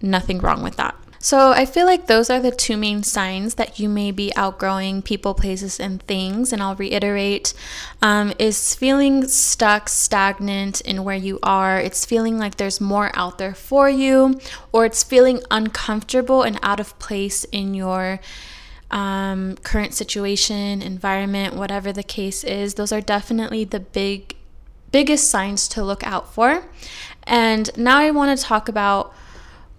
nothing 0.00 0.38
wrong 0.38 0.62
with 0.62 0.76
that. 0.76 0.94
So 1.24 1.52
I 1.52 1.64
feel 1.64 1.86
like 1.86 2.06
those 2.06 2.28
are 2.28 2.38
the 2.38 2.50
two 2.50 2.76
main 2.76 3.02
signs 3.02 3.54
that 3.54 3.78
you 3.78 3.88
may 3.88 4.10
be 4.10 4.30
outgrowing 4.36 5.00
people, 5.00 5.32
places, 5.32 5.80
and 5.80 6.02
things. 6.02 6.52
And 6.52 6.62
I'll 6.62 6.76
reiterate 6.76 7.54
um, 8.02 8.34
is 8.38 8.74
feeling 8.74 9.26
stuck, 9.26 9.88
stagnant 9.88 10.82
in 10.82 11.02
where 11.02 11.16
you 11.16 11.38
are. 11.42 11.80
It's 11.80 12.04
feeling 12.04 12.36
like 12.36 12.56
there's 12.56 12.78
more 12.78 13.10
out 13.14 13.38
there 13.38 13.54
for 13.54 13.88
you, 13.88 14.38
or 14.70 14.84
it's 14.84 15.02
feeling 15.02 15.40
uncomfortable 15.50 16.42
and 16.42 16.58
out 16.62 16.78
of 16.78 16.98
place 16.98 17.44
in 17.44 17.72
your 17.72 18.20
um, 18.90 19.56
current 19.62 19.94
situation, 19.94 20.82
environment, 20.82 21.54
whatever 21.56 21.90
the 21.90 22.02
case 22.02 22.44
is. 22.44 22.74
Those 22.74 22.92
are 22.92 23.00
definitely 23.00 23.64
the 23.64 23.80
big, 23.80 24.36
biggest 24.92 25.30
signs 25.30 25.68
to 25.68 25.82
look 25.82 26.06
out 26.06 26.34
for. 26.34 26.66
And 27.22 27.70
now 27.78 27.96
I 27.96 28.10
want 28.10 28.38
to 28.38 28.44
talk 28.44 28.68
about 28.68 29.14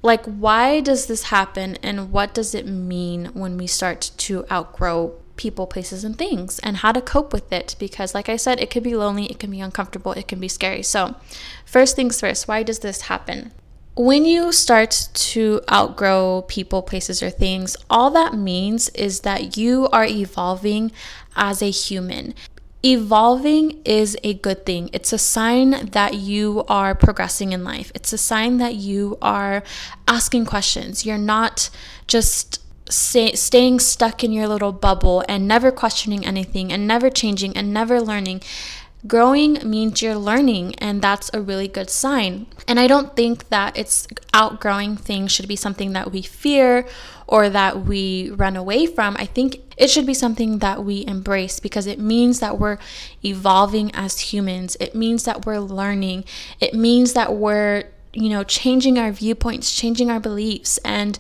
like, 0.06 0.24
why 0.26 0.82
does 0.82 1.08
this 1.08 1.24
happen 1.24 1.78
and 1.82 2.12
what 2.12 2.34
does 2.34 2.54
it 2.54 2.68
mean 2.68 3.26
when 3.34 3.58
we 3.58 3.66
start 3.66 4.12
to 4.18 4.46
outgrow 4.52 5.16
people, 5.36 5.66
places, 5.66 6.04
and 6.04 6.18
things 6.18 6.60
and 6.60 6.78
how 6.78 6.92
to 6.92 7.02
cope 7.02 7.34
with 7.34 7.52
it? 7.52 7.76
Because, 7.80 8.14
like 8.14 8.30
I 8.30 8.36
said, 8.36 8.62
it 8.62 8.70
can 8.70 8.84
be 8.84 8.96
lonely, 8.96 9.26
it 9.26 9.40
can 9.40 9.50
be 9.50 9.60
uncomfortable, 9.60 10.12
it 10.14 10.28
can 10.28 10.40
be 10.40 10.48
scary. 10.48 10.84
So, 10.84 11.16
first 11.66 11.96
things 11.96 12.20
first, 12.20 12.48
why 12.48 12.62
does 12.62 12.80
this 12.80 13.02
happen? 13.02 13.52
When 13.98 14.26
you 14.26 14.52
start 14.52 15.10
to 15.14 15.62
outgrow 15.72 16.44
people, 16.48 16.82
places, 16.84 17.24
or 17.24 17.30
things, 17.30 17.76
all 17.90 18.12
that 18.12 18.34
means 18.34 18.90
is 18.90 19.22
that 19.22 19.58
you 19.58 19.88
are 19.92 20.06
evolving 20.06 20.92
as 21.36 21.62
a 21.62 21.72
human. 21.72 22.36
Evolving 22.86 23.82
is 23.84 24.16
a 24.24 24.36
good 24.36 24.64
thing. 24.64 24.92
It's 24.94 25.12
a 25.12 25.18
sign 25.18 25.88
that 25.88 26.14
you 26.14 26.64
are 26.68 26.94
progressing 26.94 27.52
in 27.52 27.64
life. 27.64 27.92
It's 27.96 28.14
a 28.14 28.18
sign 28.18 28.58
that 28.58 28.76
you 28.76 29.18
are 29.24 29.64
asking 30.08 30.46
questions. 30.46 31.04
You're 31.04 31.18
not 31.18 31.72
just 32.06 32.62
staying 32.88 33.80
stuck 33.80 34.24
in 34.24 34.32
your 34.32 34.48
little 34.48 34.72
bubble 34.72 35.24
and 35.28 35.48
never 35.48 35.72
questioning 35.72 36.24
anything 36.24 36.72
and 36.72 36.88
never 36.88 37.10
changing 37.10 37.58
and 37.58 37.74
never 37.74 38.00
learning. 38.00 38.44
Growing 39.08 39.60
means 39.70 40.02
you're 40.02 40.16
learning, 40.16 40.76
and 40.76 41.02
that's 41.02 41.30
a 41.34 41.42
really 41.42 41.68
good 41.68 41.90
sign. 41.90 42.48
And 42.68 42.80
I 42.80 42.88
don't 42.88 43.16
think 43.16 43.50
that 43.50 43.78
it's 43.78 44.08
outgrowing 44.34 44.98
things 44.98 45.32
should 45.32 45.48
be 45.48 45.56
something 45.56 45.94
that 45.94 46.12
we 46.12 46.22
fear 46.22 46.88
or 47.28 47.50
that 47.50 47.86
we 47.86 48.32
run 48.32 48.56
away 48.56 48.88
from. 48.88 49.16
I 49.20 49.26
think 49.26 49.62
it 49.78 49.90
should 49.90 50.06
be 50.06 50.14
something 50.14 50.60
that 50.60 50.84
we 50.84 51.06
embrace 51.06 51.60
because 51.60 51.86
it 51.86 52.00
means 52.00 52.40
that 52.40 52.58
we're 52.58 52.78
evolving 53.24 53.94
as 53.94 54.20
humans. 54.20 54.78
It 54.80 54.96
means 54.96 55.24
that 55.24 55.46
we're 55.46 55.60
learning. 55.60 56.26
It 56.60 56.74
means 56.74 57.14
that 57.14 57.36
we're, 57.36 57.84
you 58.14 58.30
know, 58.30 58.44
changing 58.44 58.98
our 58.98 59.12
viewpoints, 59.12 59.76
changing 59.76 60.10
our 60.10 60.20
beliefs. 60.20 60.80
And 60.80 61.20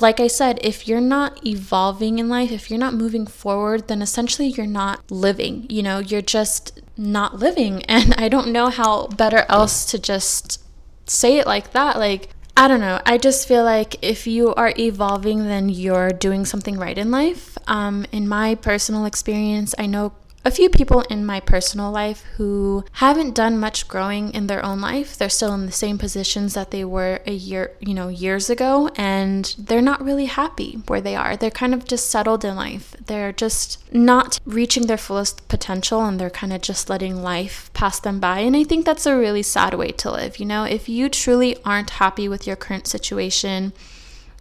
like 0.00 0.20
I 0.20 0.26
said, 0.26 0.58
if 0.62 0.86
you're 0.86 1.00
not 1.00 1.44
evolving 1.46 2.18
in 2.18 2.28
life, 2.28 2.50
if 2.50 2.68
you're 2.70 2.78
not 2.78 2.94
moving 2.94 3.26
forward, 3.26 3.88
then 3.88 4.02
essentially 4.02 4.48
you're 4.48 4.66
not 4.66 5.08
living. 5.10 5.66
You 5.68 5.82
know, 5.82 5.98
you're 5.98 6.22
just 6.22 6.80
not 6.96 7.38
living. 7.38 7.82
And 7.88 8.14
I 8.18 8.28
don't 8.28 8.52
know 8.52 8.68
how 8.70 9.06
better 9.08 9.44
else 9.48 9.84
to 9.86 9.98
just 9.98 10.62
say 11.06 11.38
it 11.38 11.46
like 11.46 11.72
that. 11.72 11.98
Like, 11.98 12.30
I 12.56 12.68
don't 12.68 12.80
know. 12.80 13.00
I 13.04 13.18
just 13.18 13.48
feel 13.48 13.64
like 13.64 13.96
if 14.02 14.26
you 14.26 14.54
are 14.54 14.72
evolving, 14.78 15.44
then 15.44 15.68
you're 15.68 16.10
doing 16.10 16.44
something 16.44 16.78
right 16.78 16.96
in 16.96 17.10
life. 17.10 17.58
Um, 17.66 18.06
in 18.12 18.28
my 18.28 18.54
personal 18.54 19.06
experience, 19.06 19.74
I 19.78 19.86
know 19.86 20.12
a 20.46 20.50
few 20.50 20.68
people 20.68 21.00
in 21.02 21.24
my 21.24 21.40
personal 21.40 21.90
life 21.90 22.22
who 22.36 22.84
haven't 22.92 23.34
done 23.34 23.58
much 23.58 23.88
growing 23.88 24.32
in 24.34 24.46
their 24.46 24.62
own 24.64 24.78
life. 24.80 25.16
They're 25.16 25.30
still 25.30 25.54
in 25.54 25.64
the 25.64 25.72
same 25.72 25.96
positions 25.96 26.52
that 26.52 26.70
they 26.70 26.84
were 26.84 27.20
a 27.26 27.32
year, 27.32 27.72
you 27.80 27.94
know, 27.94 28.08
years 28.08 28.50
ago, 28.50 28.90
and 28.96 29.54
they're 29.58 29.80
not 29.80 30.04
really 30.04 30.26
happy 30.26 30.82
where 30.86 31.00
they 31.00 31.16
are. 31.16 31.34
They're 31.34 31.50
kind 31.50 31.72
of 31.72 31.86
just 31.86 32.10
settled 32.10 32.44
in 32.44 32.56
life. 32.56 32.94
They're 33.06 33.32
just 33.32 33.82
not 33.92 34.38
reaching 34.44 34.86
their 34.86 34.98
fullest 34.98 35.48
potential 35.48 36.04
and 36.04 36.20
they're 36.20 36.28
kind 36.28 36.52
of 36.52 36.60
just 36.60 36.90
letting 36.90 37.22
life 37.22 37.70
pass 37.72 37.98
them 37.98 38.20
by. 38.20 38.40
And 38.40 38.54
I 38.54 38.64
think 38.64 38.84
that's 38.84 39.06
a 39.06 39.16
really 39.16 39.42
sad 39.42 39.72
way 39.74 39.92
to 39.92 40.10
live. 40.10 40.38
You 40.38 40.46
know, 40.46 40.64
if 40.64 40.90
you 40.90 41.08
truly 41.08 41.56
aren't 41.64 41.90
happy 41.90 42.28
with 42.28 42.46
your 42.46 42.56
current 42.56 42.86
situation 42.86 43.72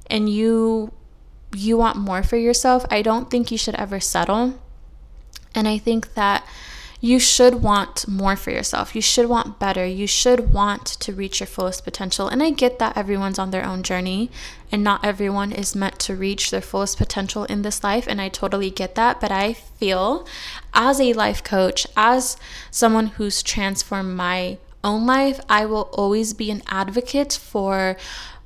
and 0.08 0.30
you 0.30 0.92
you 1.56 1.78
want 1.78 1.96
more 1.96 2.24
for 2.24 2.36
yourself, 2.36 2.84
I 2.90 3.04
don't 3.04 3.30
think 3.30 3.52
you 3.52 3.60
should 3.60 3.76
ever 3.76 4.00
settle 4.00 4.60
and 5.56 5.68
I 5.68 5.78
think 5.78 6.14
that 6.14 6.46
you 7.04 7.20
should 7.20 7.56
want 7.56 8.08
more 8.08 8.38
for 8.38 8.52
yourself. 8.52 8.96
You 8.96 9.02
should 9.02 9.26
want 9.28 9.60
better. 9.60 9.86
You 9.86 10.08
should 10.08 10.54
want 10.54 10.86
to 10.86 11.12
reach 11.12 11.42
your 11.42 11.48
fullest 11.48 11.84
potential. 11.84 12.30
And 12.30 12.42
I 12.42 12.50
get 12.52 12.80
that 12.80 12.96
everyone's 12.96 13.38
on 13.38 13.52
their 13.52 13.66
own 13.66 13.84
journey 13.84 14.32
and 14.72 14.86
not 14.86 15.04
everyone 15.04 15.52
is 15.52 15.76
meant 15.76 16.00
to 16.00 16.16
reach 16.16 16.50
their 16.50 16.62
fullest 16.62 16.98
potential 16.98 17.44
in 17.44 17.62
this 17.62 17.84
life. 17.84 18.08
And 18.08 18.22
I 18.22 18.30
totally 18.30 18.72
get 18.72 18.96
that. 18.96 19.20
But 19.20 19.34
I 19.34 19.52
feel 19.52 20.26
as 20.74 21.02
a 21.02 21.12
life 21.12 21.44
coach, 21.44 21.86
as 21.98 22.38
someone 22.72 23.08
who's 23.08 23.44
transformed 23.44 24.16
my 24.16 24.60
own 24.82 25.06
life, 25.06 25.42
I 25.50 25.66
will 25.66 25.90
always 25.92 26.34
be 26.34 26.52
an 26.52 26.64
advocate 26.68 27.34
for 27.34 27.98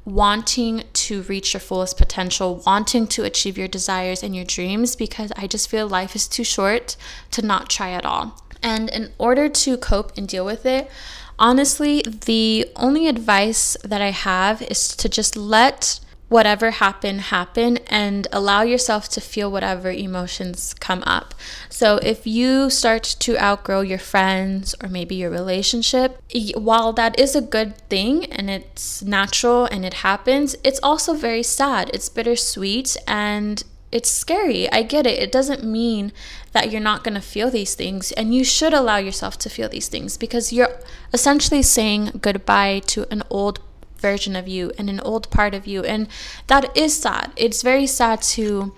wanting 0.08 0.84
to 0.94 1.22
reach 1.24 1.54
your 1.54 1.60
fullest 1.60 1.98
potential, 1.98 2.64
wanting 2.66 3.06
to 3.06 3.26
achieve 3.26 3.58
your 3.58 3.68
desires 3.68 4.24
and 4.24 4.34
your 4.34 4.46
dreams 4.46 4.96
because 4.96 5.34
I 5.36 5.48
just 5.48 5.70
feel 5.70 5.86
life 5.86 6.16
is 6.16 6.30
too 6.30 6.46
short 6.46 6.96
to 7.32 7.42
not 7.42 7.70
try 7.70 7.92
at 7.92 8.06
all. 8.06 8.42
And 8.64 8.90
in 8.90 9.12
order 9.18 9.50
to 9.50 9.76
cope 9.76 10.18
and 10.18 10.26
deal 10.26 10.46
with 10.46 10.66
it, 10.66 10.90
honestly, 11.38 12.04
the 12.26 12.68
only 12.78 13.10
advice 13.10 13.76
that 13.84 14.02
I 14.02 14.12
have 14.12 14.62
is 14.62 14.96
to 14.96 15.10
just 15.10 15.36
let 15.36 16.00
whatever 16.30 16.72
happened 16.72 17.22
happen 17.22 17.78
and 17.88 18.28
allow 18.32 18.62
yourself 18.62 19.08
to 19.08 19.22
feel 19.22 19.52
whatever 19.52 19.90
emotions 19.90 20.74
come 20.80 21.04
up 21.06 21.34
so 21.70 21.98
if 21.98 22.28
you 22.28 22.70
start 22.70 23.04
to 23.04 23.38
outgrow 23.42 23.82
your 23.82 24.00
friends 24.00 24.76
or 24.84 24.90
maybe 24.90 25.16
your 25.16 25.30
relationship 25.30 26.22
while 26.56 26.92
that 26.92 27.18
is 27.20 27.36
a 27.36 27.42
good 27.42 27.78
thing 27.90 28.26
and 28.26 28.50
it's 28.50 29.02
natural 29.04 29.66
and 29.66 29.86
it 29.86 29.96
happens 29.96 30.56
it's 30.64 30.80
also 30.84 31.14
very 31.14 31.44
sad 31.44 31.90
it's 31.94 32.10
bittersweet 32.10 32.98
and 33.08 33.64
it's 33.92 34.12
scary. 34.12 34.70
I 34.72 34.84
get 34.84 35.08
it. 35.08 35.20
It 35.20 35.32
doesn't 35.32 35.64
mean 35.64 36.12
that 36.52 36.72
you're 36.72 36.82
not 36.82 37.04
going 37.04 37.14
to 37.14 37.22
feel 37.22 37.50
these 37.50 37.74
things. 37.74 38.12
And 38.12 38.36
you 38.36 38.44
should 38.44 38.74
allow 38.74 38.98
yourself 38.98 39.38
to 39.40 39.50
feel 39.50 39.70
these 39.70 39.88
things 39.88 40.18
because 40.18 40.52
you're 40.52 40.78
essentially 41.14 41.64
saying 41.64 42.20
goodbye 42.22 42.82
to 42.88 43.08
an 43.10 43.24
old 43.30 43.60
version 44.00 44.36
of 44.36 44.48
you 44.48 44.72
and 44.78 44.90
an 44.90 45.00
old 45.02 45.30
part 45.30 45.54
of 45.54 45.68
you. 45.68 45.84
And 45.84 46.08
that 46.48 46.76
is 46.76 46.96
sad. 46.96 47.32
It's 47.36 47.62
very 47.62 47.88
sad 47.88 48.22
to 48.24 48.74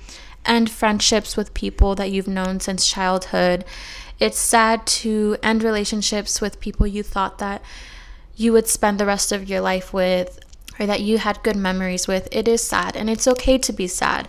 end 0.45 0.69
friendships 0.69 1.35
with 1.35 1.53
people 1.53 1.95
that 1.95 2.11
you've 2.11 2.27
known 2.27 2.59
since 2.59 2.87
childhood. 2.87 3.65
It's 4.19 4.39
sad 4.39 4.85
to 4.87 5.37
end 5.41 5.63
relationships 5.63 6.41
with 6.41 6.59
people 6.59 6.87
you 6.87 7.03
thought 7.03 7.37
that 7.37 7.61
you 8.35 8.53
would 8.53 8.67
spend 8.67 8.99
the 8.99 9.05
rest 9.05 9.31
of 9.31 9.49
your 9.49 9.61
life 9.61 9.93
with 9.93 10.39
or 10.79 10.85
that 10.85 11.01
you 11.01 11.17
had 11.17 11.43
good 11.43 11.55
memories 11.57 12.07
with. 12.07 12.27
It 12.31 12.47
is 12.47 12.63
sad 12.63 12.95
and 12.95 13.09
it's 13.09 13.27
okay 13.27 13.57
to 13.57 13.73
be 13.73 13.87
sad 13.87 14.27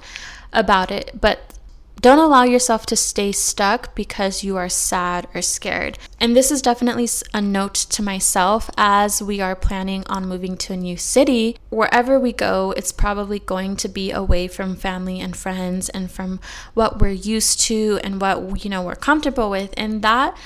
about 0.53 0.90
it, 0.90 1.12
but 1.20 1.59
don't 2.00 2.18
allow 2.18 2.44
yourself 2.44 2.86
to 2.86 2.96
stay 2.96 3.30
stuck 3.30 3.94
because 3.94 4.42
you 4.42 4.56
are 4.56 4.68
sad 4.68 5.26
or 5.34 5.42
scared. 5.42 5.98
And 6.18 6.34
this 6.34 6.50
is 6.50 6.62
definitely 6.62 7.08
a 7.34 7.42
note 7.42 7.74
to 7.74 8.02
myself 8.02 8.70
as 8.78 9.20
we 9.22 9.40
are 9.40 9.54
planning 9.54 10.04
on 10.06 10.28
moving 10.28 10.56
to 10.58 10.72
a 10.72 10.76
new 10.76 10.96
city. 10.96 11.58
Wherever 11.68 12.18
we 12.18 12.32
go, 12.32 12.72
it's 12.76 12.92
probably 12.92 13.40
going 13.40 13.76
to 13.76 13.88
be 13.88 14.12
away 14.12 14.48
from 14.48 14.76
family 14.76 15.20
and 15.20 15.36
friends 15.36 15.88
and 15.90 16.10
from 16.10 16.40
what 16.72 17.00
we're 17.00 17.10
used 17.10 17.60
to 17.62 18.00
and 18.02 18.20
what 18.20 18.64
you 18.64 18.70
know 18.70 18.82
we're 18.82 18.94
comfortable 18.94 19.50
with. 19.50 19.74
And 19.76 20.00
that 20.02 20.36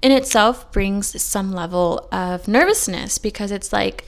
in 0.00 0.12
itself 0.12 0.70
brings 0.72 1.20
some 1.20 1.52
level 1.52 2.08
of 2.10 2.48
nervousness 2.48 3.18
because 3.18 3.50
it's 3.50 3.72
like 3.72 4.06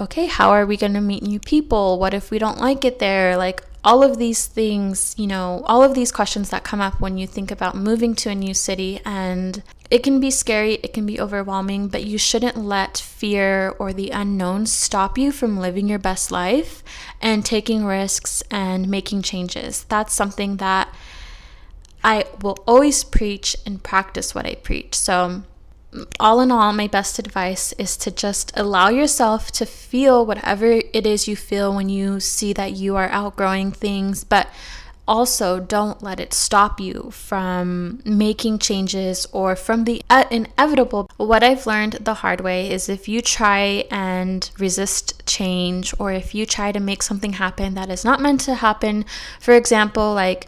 okay, 0.00 0.26
how 0.26 0.50
are 0.50 0.64
we 0.64 0.76
going 0.76 0.94
to 0.94 1.00
meet 1.00 1.22
new 1.22 1.40
people? 1.40 1.98
What 1.98 2.14
if 2.14 2.30
we 2.30 2.38
don't 2.38 2.58
like 2.60 2.84
it 2.84 2.98
there? 2.98 3.36
Like, 3.36 3.64
all 3.88 4.02
of 4.02 4.18
these 4.18 4.46
things, 4.46 5.14
you 5.16 5.26
know, 5.26 5.62
all 5.64 5.82
of 5.82 5.94
these 5.94 6.12
questions 6.12 6.50
that 6.50 6.62
come 6.62 6.78
up 6.78 7.00
when 7.00 7.16
you 7.16 7.26
think 7.26 7.50
about 7.50 7.74
moving 7.74 8.14
to 8.14 8.28
a 8.28 8.34
new 8.34 8.52
city. 8.52 9.00
And 9.02 9.62
it 9.90 10.02
can 10.02 10.20
be 10.20 10.30
scary, 10.30 10.74
it 10.74 10.92
can 10.92 11.06
be 11.06 11.18
overwhelming, 11.18 11.88
but 11.88 12.04
you 12.04 12.18
shouldn't 12.18 12.58
let 12.58 12.98
fear 12.98 13.74
or 13.78 13.94
the 13.94 14.10
unknown 14.10 14.66
stop 14.66 15.16
you 15.16 15.32
from 15.32 15.56
living 15.56 15.88
your 15.88 15.98
best 15.98 16.30
life 16.30 16.84
and 17.22 17.46
taking 17.46 17.86
risks 17.86 18.42
and 18.50 18.90
making 18.90 19.22
changes. 19.22 19.84
That's 19.84 20.12
something 20.12 20.58
that 20.58 20.94
I 22.04 22.26
will 22.42 22.62
always 22.66 23.02
preach 23.04 23.56
and 23.64 23.82
practice 23.82 24.34
what 24.34 24.44
I 24.44 24.56
preach. 24.56 24.94
So, 24.96 25.44
all 26.20 26.40
in 26.40 26.50
all, 26.50 26.72
my 26.72 26.86
best 26.86 27.18
advice 27.18 27.72
is 27.74 27.96
to 27.98 28.10
just 28.10 28.52
allow 28.56 28.88
yourself 28.88 29.50
to 29.52 29.64
feel 29.64 30.26
whatever 30.26 30.66
it 30.66 31.06
is 31.06 31.26
you 31.26 31.36
feel 31.36 31.74
when 31.74 31.88
you 31.88 32.20
see 32.20 32.52
that 32.52 32.72
you 32.72 32.96
are 32.96 33.08
outgrowing 33.08 33.72
things, 33.72 34.24
but 34.24 34.48
also 35.06 35.58
don't 35.58 36.02
let 36.02 36.20
it 36.20 36.34
stop 36.34 36.78
you 36.78 37.10
from 37.10 38.02
making 38.04 38.58
changes 38.58 39.26
or 39.32 39.56
from 39.56 39.84
the 39.84 40.02
inevitable. 40.30 41.10
What 41.16 41.42
I've 41.42 41.66
learned 41.66 41.94
the 41.94 42.12
hard 42.12 42.42
way 42.42 42.70
is 42.70 42.90
if 42.90 43.08
you 43.08 43.22
try 43.22 43.86
and 43.90 44.50
resist 44.58 45.24
change, 45.24 45.94
or 45.98 46.12
if 46.12 46.34
you 46.34 46.44
try 46.44 46.72
to 46.72 46.80
make 46.80 47.02
something 47.02 47.32
happen 47.32 47.72
that 47.72 47.88
is 47.88 48.04
not 48.04 48.20
meant 48.20 48.42
to 48.42 48.56
happen, 48.56 49.06
for 49.40 49.54
example, 49.54 50.12
like 50.12 50.46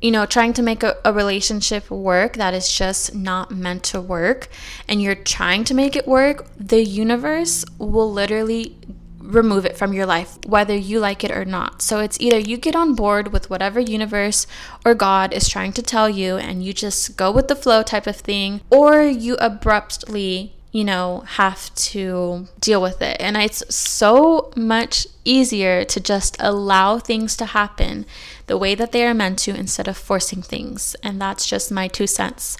you 0.00 0.10
know, 0.10 0.24
trying 0.24 0.52
to 0.54 0.62
make 0.62 0.82
a, 0.82 0.96
a, 1.04 1.12
relationship 1.12 1.90
work 1.90 2.34
that 2.34 2.54
is 2.54 2.72
just 2.72 3.14
not 3.14 3.50
meant 3.50 3.82
to 3.84 4.00
work, 4.00 4.48
and 4.88 5.02
you're 5.02 5.14
trying 5.14 5.64
to 5.64 5.74
make 5.74 5.94
it 5.94 6.06
work, 6.08 6.46
the 6.56 6.82
universe 6.82 7.64
will 7.78 8.10
literally 8.10 8.76
remove 9.18 9.64
it 9.64 9.76
from 9.76 9.92
your 9.92 10.06
life, 10.06 10.38
whether 10.46 10.74
you 10.74 10.98
like 10.98 11.22
it 11.22 11.30
or 11.30 11.44
not. 11.44 11.82
So 11.82 12.00
it's 12.00 12.20
either 12.20 12.38
you 12.38 12.56
get 12.56 12.74
on 12.74 12.94
board 12.94 13.32
with 13.32 13.50
whatever 13.50 13.78
universe 13.78 14.46
or 14.84 14.94
God 14.94 15.32
is 15.32 15.48
trying 15.48 15.72
to 15.74 15.82
tell 15.82 16.08
you, 16.08 16.36
and 16.36 16.64
you 16.64 16.72
just 16.72 17.16
go 17.16 17.30
with 17.30 17.48
the 17.48 17.56
flow 17.56 17.82
type 17.82 18.06
of 18.06 18.16
thing, 18.16 18.62
or 18.70 19.02
you 19.02 19.36
abruptly 19.36 20.54
you 20.72 20.84
know, 20.84 21.24
have 21.26 21.74
to 21.74 22.46
deal 22.60 22.80
with 22.80 23.02
it. 23.02 23.16
And 23.18 23.36
it's 23.36 23.62
so 23.74 24.52
much 24.56 25.06
easier 25.24 25.84
to 25.84 26.00
just 26.00 26.36
allow 26.38 26.98
things 26.98 27.36
to 27.38 27.46
happen 27.46 28.06
the 28.46 28.56
way 28.56 28.74
that 28.74 28.92
they 28.92 29.04
are 29.04 29.14
meant 29.14 29.38
to 29.40 29.54
instead 29.54 29.88
of 29.88 29.96
forcing 29.96 30.42
things. 30.42 30.94
And 31.02 31.20
that's 31.20 31.46
just 31.46 31.72
my 31.72 31.88
two 31.88 32.06
cents 32.06 32.56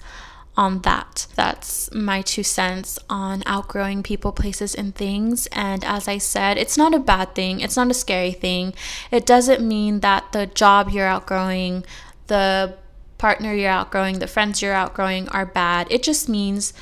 on 0.57 0.79
that. 0.81 1.27
That's 1.35 1.91
my 1.93 2.21
two 2.21 2.43
cents 2.43 2.99
on 3.09 3.43
outgrowing 3.45 4.03
people, 4.03 4.33
places, 4.33 4.75
and 4.75 4.93
things. 4.93 5.47
And 5.47 5.83
as 5.85 6.07
I 6.07 6.17
said, 6.17 6.57
it's 6.57 6.77
not 6.77 6.93
a 6.93 6.99
bad 6.99 7.33
thing, 7.33 7.61
it's 7.61 7.77
not 7.77 7.89
a 7.89 7.93
scary 7.95 8.33
thing. 8.33 8.73
It 9.09 9.25
doesn't 9.25 9.65
mean 9.65 10.01
that 10.01 10.33
the 10.33 10.47
job 10.47 10.89
you're 10.89 11.07
outgrowing, 11.07 11.85
the 12.27 12.75
partner 13.17 13.53
you're 13.53 13.69
outgrowing, 13.69 14.19
the 14.19 14.27
friends 14.27 14.61
you're 14.61 14.73
outgrowing 14.73 15.29
are 15.29 15.45
bad. 15.45 15.87
It 15.89 16.03
just 16.03 16.27
means 16.27 16.73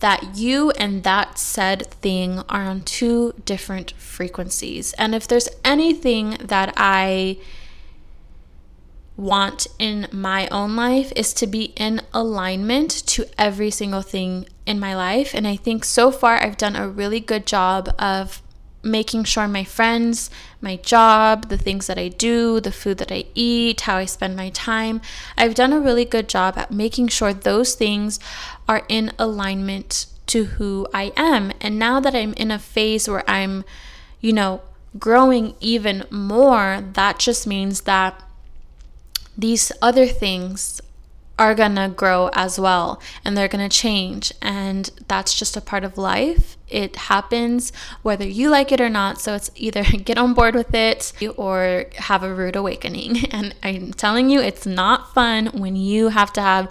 that 0.00 0.36
you 0.36 0.70
and 0.72 1.02
that 1.04 1.38
said 1.38 1.86
thing 1.86 2.40
are 2.48 2.64
on 2.64 2.82
two 2.82 3.34
different 3.44 3.92
frequencies. 3.92 4.92
And 4.94 5.14
if 5.14 5.28
there's 5.28 5.48
anything 5.64 6.36
that 6.40 6.72
I 6.76 7.38
want 9.16 9.66
in 9.78 10.08
my 10.10 10.48
own 10.48 10.74
life 10.74 11.12
is 11.14 11.34
to 11.34 11.46
be 11.46 11.64
in 11.76 12.00
alignment 12.14 12.90
to 12.90 13.26
every 13.38 13.70
single 13.70 14.02
thing 14.02 14.48
in 14.64 14.80
my 14.80 14.94
life. 14.94 15.34
And 15.34 15.46
I 15.46 15.56
think 15.56 15.84
so 15.84 16.10
far 16.10 16.42
I've 16.42 16.56
done 16.56 16.74
a 16.74 16.88
really 16.88 17.20
good 17.20 17.46
job 17.46 17.94
of 17.98 18.42
making 18.82 19.24
sure 19.24 19.46
my 19.46 19.64
friends, 19.64 20.30
my 20.60 20.76
job, 20.76 21.48
the 21.48 21.58
things 21.58 21.86
that 21.86 21.98
I 21.98 22.08
do, 22.08 22.60
the 22.60 22.72
food 22.72 22.98
that 22.98 23.12
I 23.12 23.24
eat, 23.34 23.82
how 23.82 23.96
I 23.96 24.04
spend 24.06 24.36
my 24.36 24.50
time, 24.50 25.00
I've 25.36 25.54
done 25.54 25.72
a 25.72 25.80
really 25.80 26.04
good 26.04 26.28
job 26.28 26.56
at 26.56 26.70
making 26.70 27.08
sure 27.08 27.32
those 27.32 27.74
things 27.74 28.18
are 28.68 28.82
in 28.88 29.12
alignment 29.18 30.06
to 30.28 30.44
who 30.44 30.86
I 30.94 31.12
am. 31.16 31.52
And 31.60 31.78
now 31.78 32.00
that 32.00 32.14
I'm 32.14 32.32
in 32.34 32.50
a 32.50 32.58
phase 32.58 33.08
where 33.08 33.28
I'm, 33.28 33.64
you 34.20 34.32
know, 34.32 34.62
growing 34.98 35.54
even 35.60 36.04
more, 36.10 36.82
that 36.94 37.18
just 37.18 37.46
means 37.46 37.82
that 37.82 38.22
these 39.36 39.72
other 39.80 40.06
things 40.06 40.80
are 41.40 41.54
gonna 41.54 41.88
grow 41.88 42.28
as 42.34 42.60
well 42.60 43.00
and 43.24 43.36
they're 43.36 43.48
gonna 43.48 43.68
change. 43.68 44.30
And 44.42 44.90
that's 45.08 45.36
just 45.36 45.56
a 45.56 45.60
part 45.62 45.84
of 45.84 45.96
life. 45.96 46.58
It 46.68 46.94
happens 46.94 47.72
whether 48.02 48.26
you 48.26 48.50
like 48.50 48.70
it 48.70 48.80
or 48.80 48.90
not. 48.90 49.20
So 49.20 49.34
it's 49.34 49.50
either 49.56 49.82
get 50.04 50.18
on 50.18 50.34
board 50.34 50.54
with 50.54 50.74
it 50.74 51.12
or 51.36 51.86
have 51.96 52.22
a 52.22 52.32
rude 52.32 52.56
awakening. 52.56 53.24
And 53.32 53.54
I'm 53.62 53.92
telling 53.94 54.28
you, 54.28 54.40
it's 54.40 54.66
not 54.66 55.14
fun 55.14 55.46
when 55.46 55.76
you 55.76 56.08
have 56.08 56.32
to 56.34 56.42
have 56.42 56.68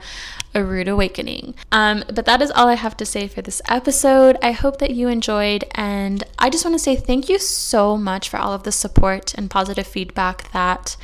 a 0.53 0.63
rude 0.63 0.87
awakening. 0.87 1.55
Um, 1.71 2.03
but 2.13 2.25
that 2.25 2.41
is 2.41 2.51
all 2.51 2.67
I 2.67 2.75
have 2.75 2.95
to 2.97 3.05
say 3.05 3.27
for 3.27 3.41
this 3.41 3.61
episode. 3.67 4.37
I 4.43 4.51
hope 4.51 4.77
that 4.79 4.91
you 4.91 5.07
enjoyed, 5.07 5.63
and 5.71 6.23
I 6.37 6.49
just 6.49 6.65
want 6.65 6.75
to 6.75 6.79
say 6.79 6.95
thank 6.95 7.29
you 7.29 7.39
so 7.39 7.97
much 7.97 8.29
for 8.29 8.37
all 8.37 8.53
of 8.53 8.63
the 8.63 8.71
support 8.71 9.33
and 9.35 9.49
positive 9.49 9.87
feedback 9.87 10.51
that 10.51 10.97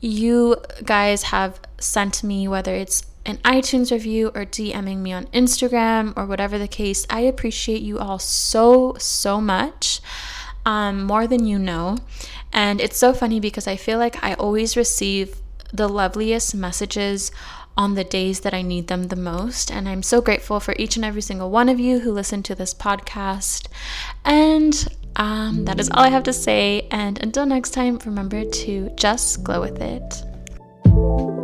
you 0.00 0.56
guys 0.84 1.24
have 1.24 1.60
sent 1.84 2.24
me, 2.24 2.48
whether 2.48 2.74
it's 2.74 3.04
an 3.26 3.38
iTunes 3.38 3.90
review 3.90 4.28
or 4.28 4.44
DMing 4.44 4.98
me 4.98 5.12
on 5.12 5.26
Instagram 5.26 6.12
or 6.16 6.26
whatever 6.26 6.58
the 6.58 6.68
case. 6.68 7.06
I 7.08 7.20
appreciate 7.20 7.82
you 7.82 7.98
all 7.98 8.18
so, 8.18 8.96
so 8.98 9.40
much, 9.40 10.00
um, 10.66 11.04
more 11.04 11.26
than 11.26 11.46
you 11.46 11.58
know. 11.58 11.98
And 12.52 12.80
it's 12.80 12.98
so 12.98 13.12
funny 13.12 13.40
because 13.40 13.66
I 13.66 13.76
feel 13.76 13.98
like 13.98 14.22
I 14.22 14.34
always 14.34 14.76
receive 14.76 15.36
the 15.72 15.88
loveliest 15.88 16.54
messages 16.54 17.30
on 17.76 17.94
the 17.94 18.04
days 18.04 18.40
that 18.40 18.54
I 18.54 18.62
need 18.62 18.86
them 18.86 19.04
the 19.04 19.16
most. 19.16 19.70
And 19.70 19.88
I'm 19.88 20.02
so 20.02 20.20
grateful 20.20 20.60
for 20.60 20.74
each 20.78 20.96
and 20.96 21.04
every 21.04 21.22
single 21.22 21.50
one 21.50 21.68
of 21.68 21.80
you 21.80 22.00
who 22.00 22.12
listen 22.12 22.42
to 22.44 22.54
this 22.54 22.72
podcast. 22.72 23.66
And 24.24 24.86
um, 25.16 25.64
that 25.64 25.80
is 25.80 25.90
all 25.90 26.04
I 26.04 26.08
have 26.08 26.22
to 26.24 26.32
say. 26.32 26.86
And 26.90 27.20
until 27.22 27.46
next 27.46 27.70
time, 27.70 27.98
remember 28.04 28.44
to 28.44 28.90
just 28.90 29.42
glow 29.42 29.60
with 29.60 29.80
it. 29.80 31.43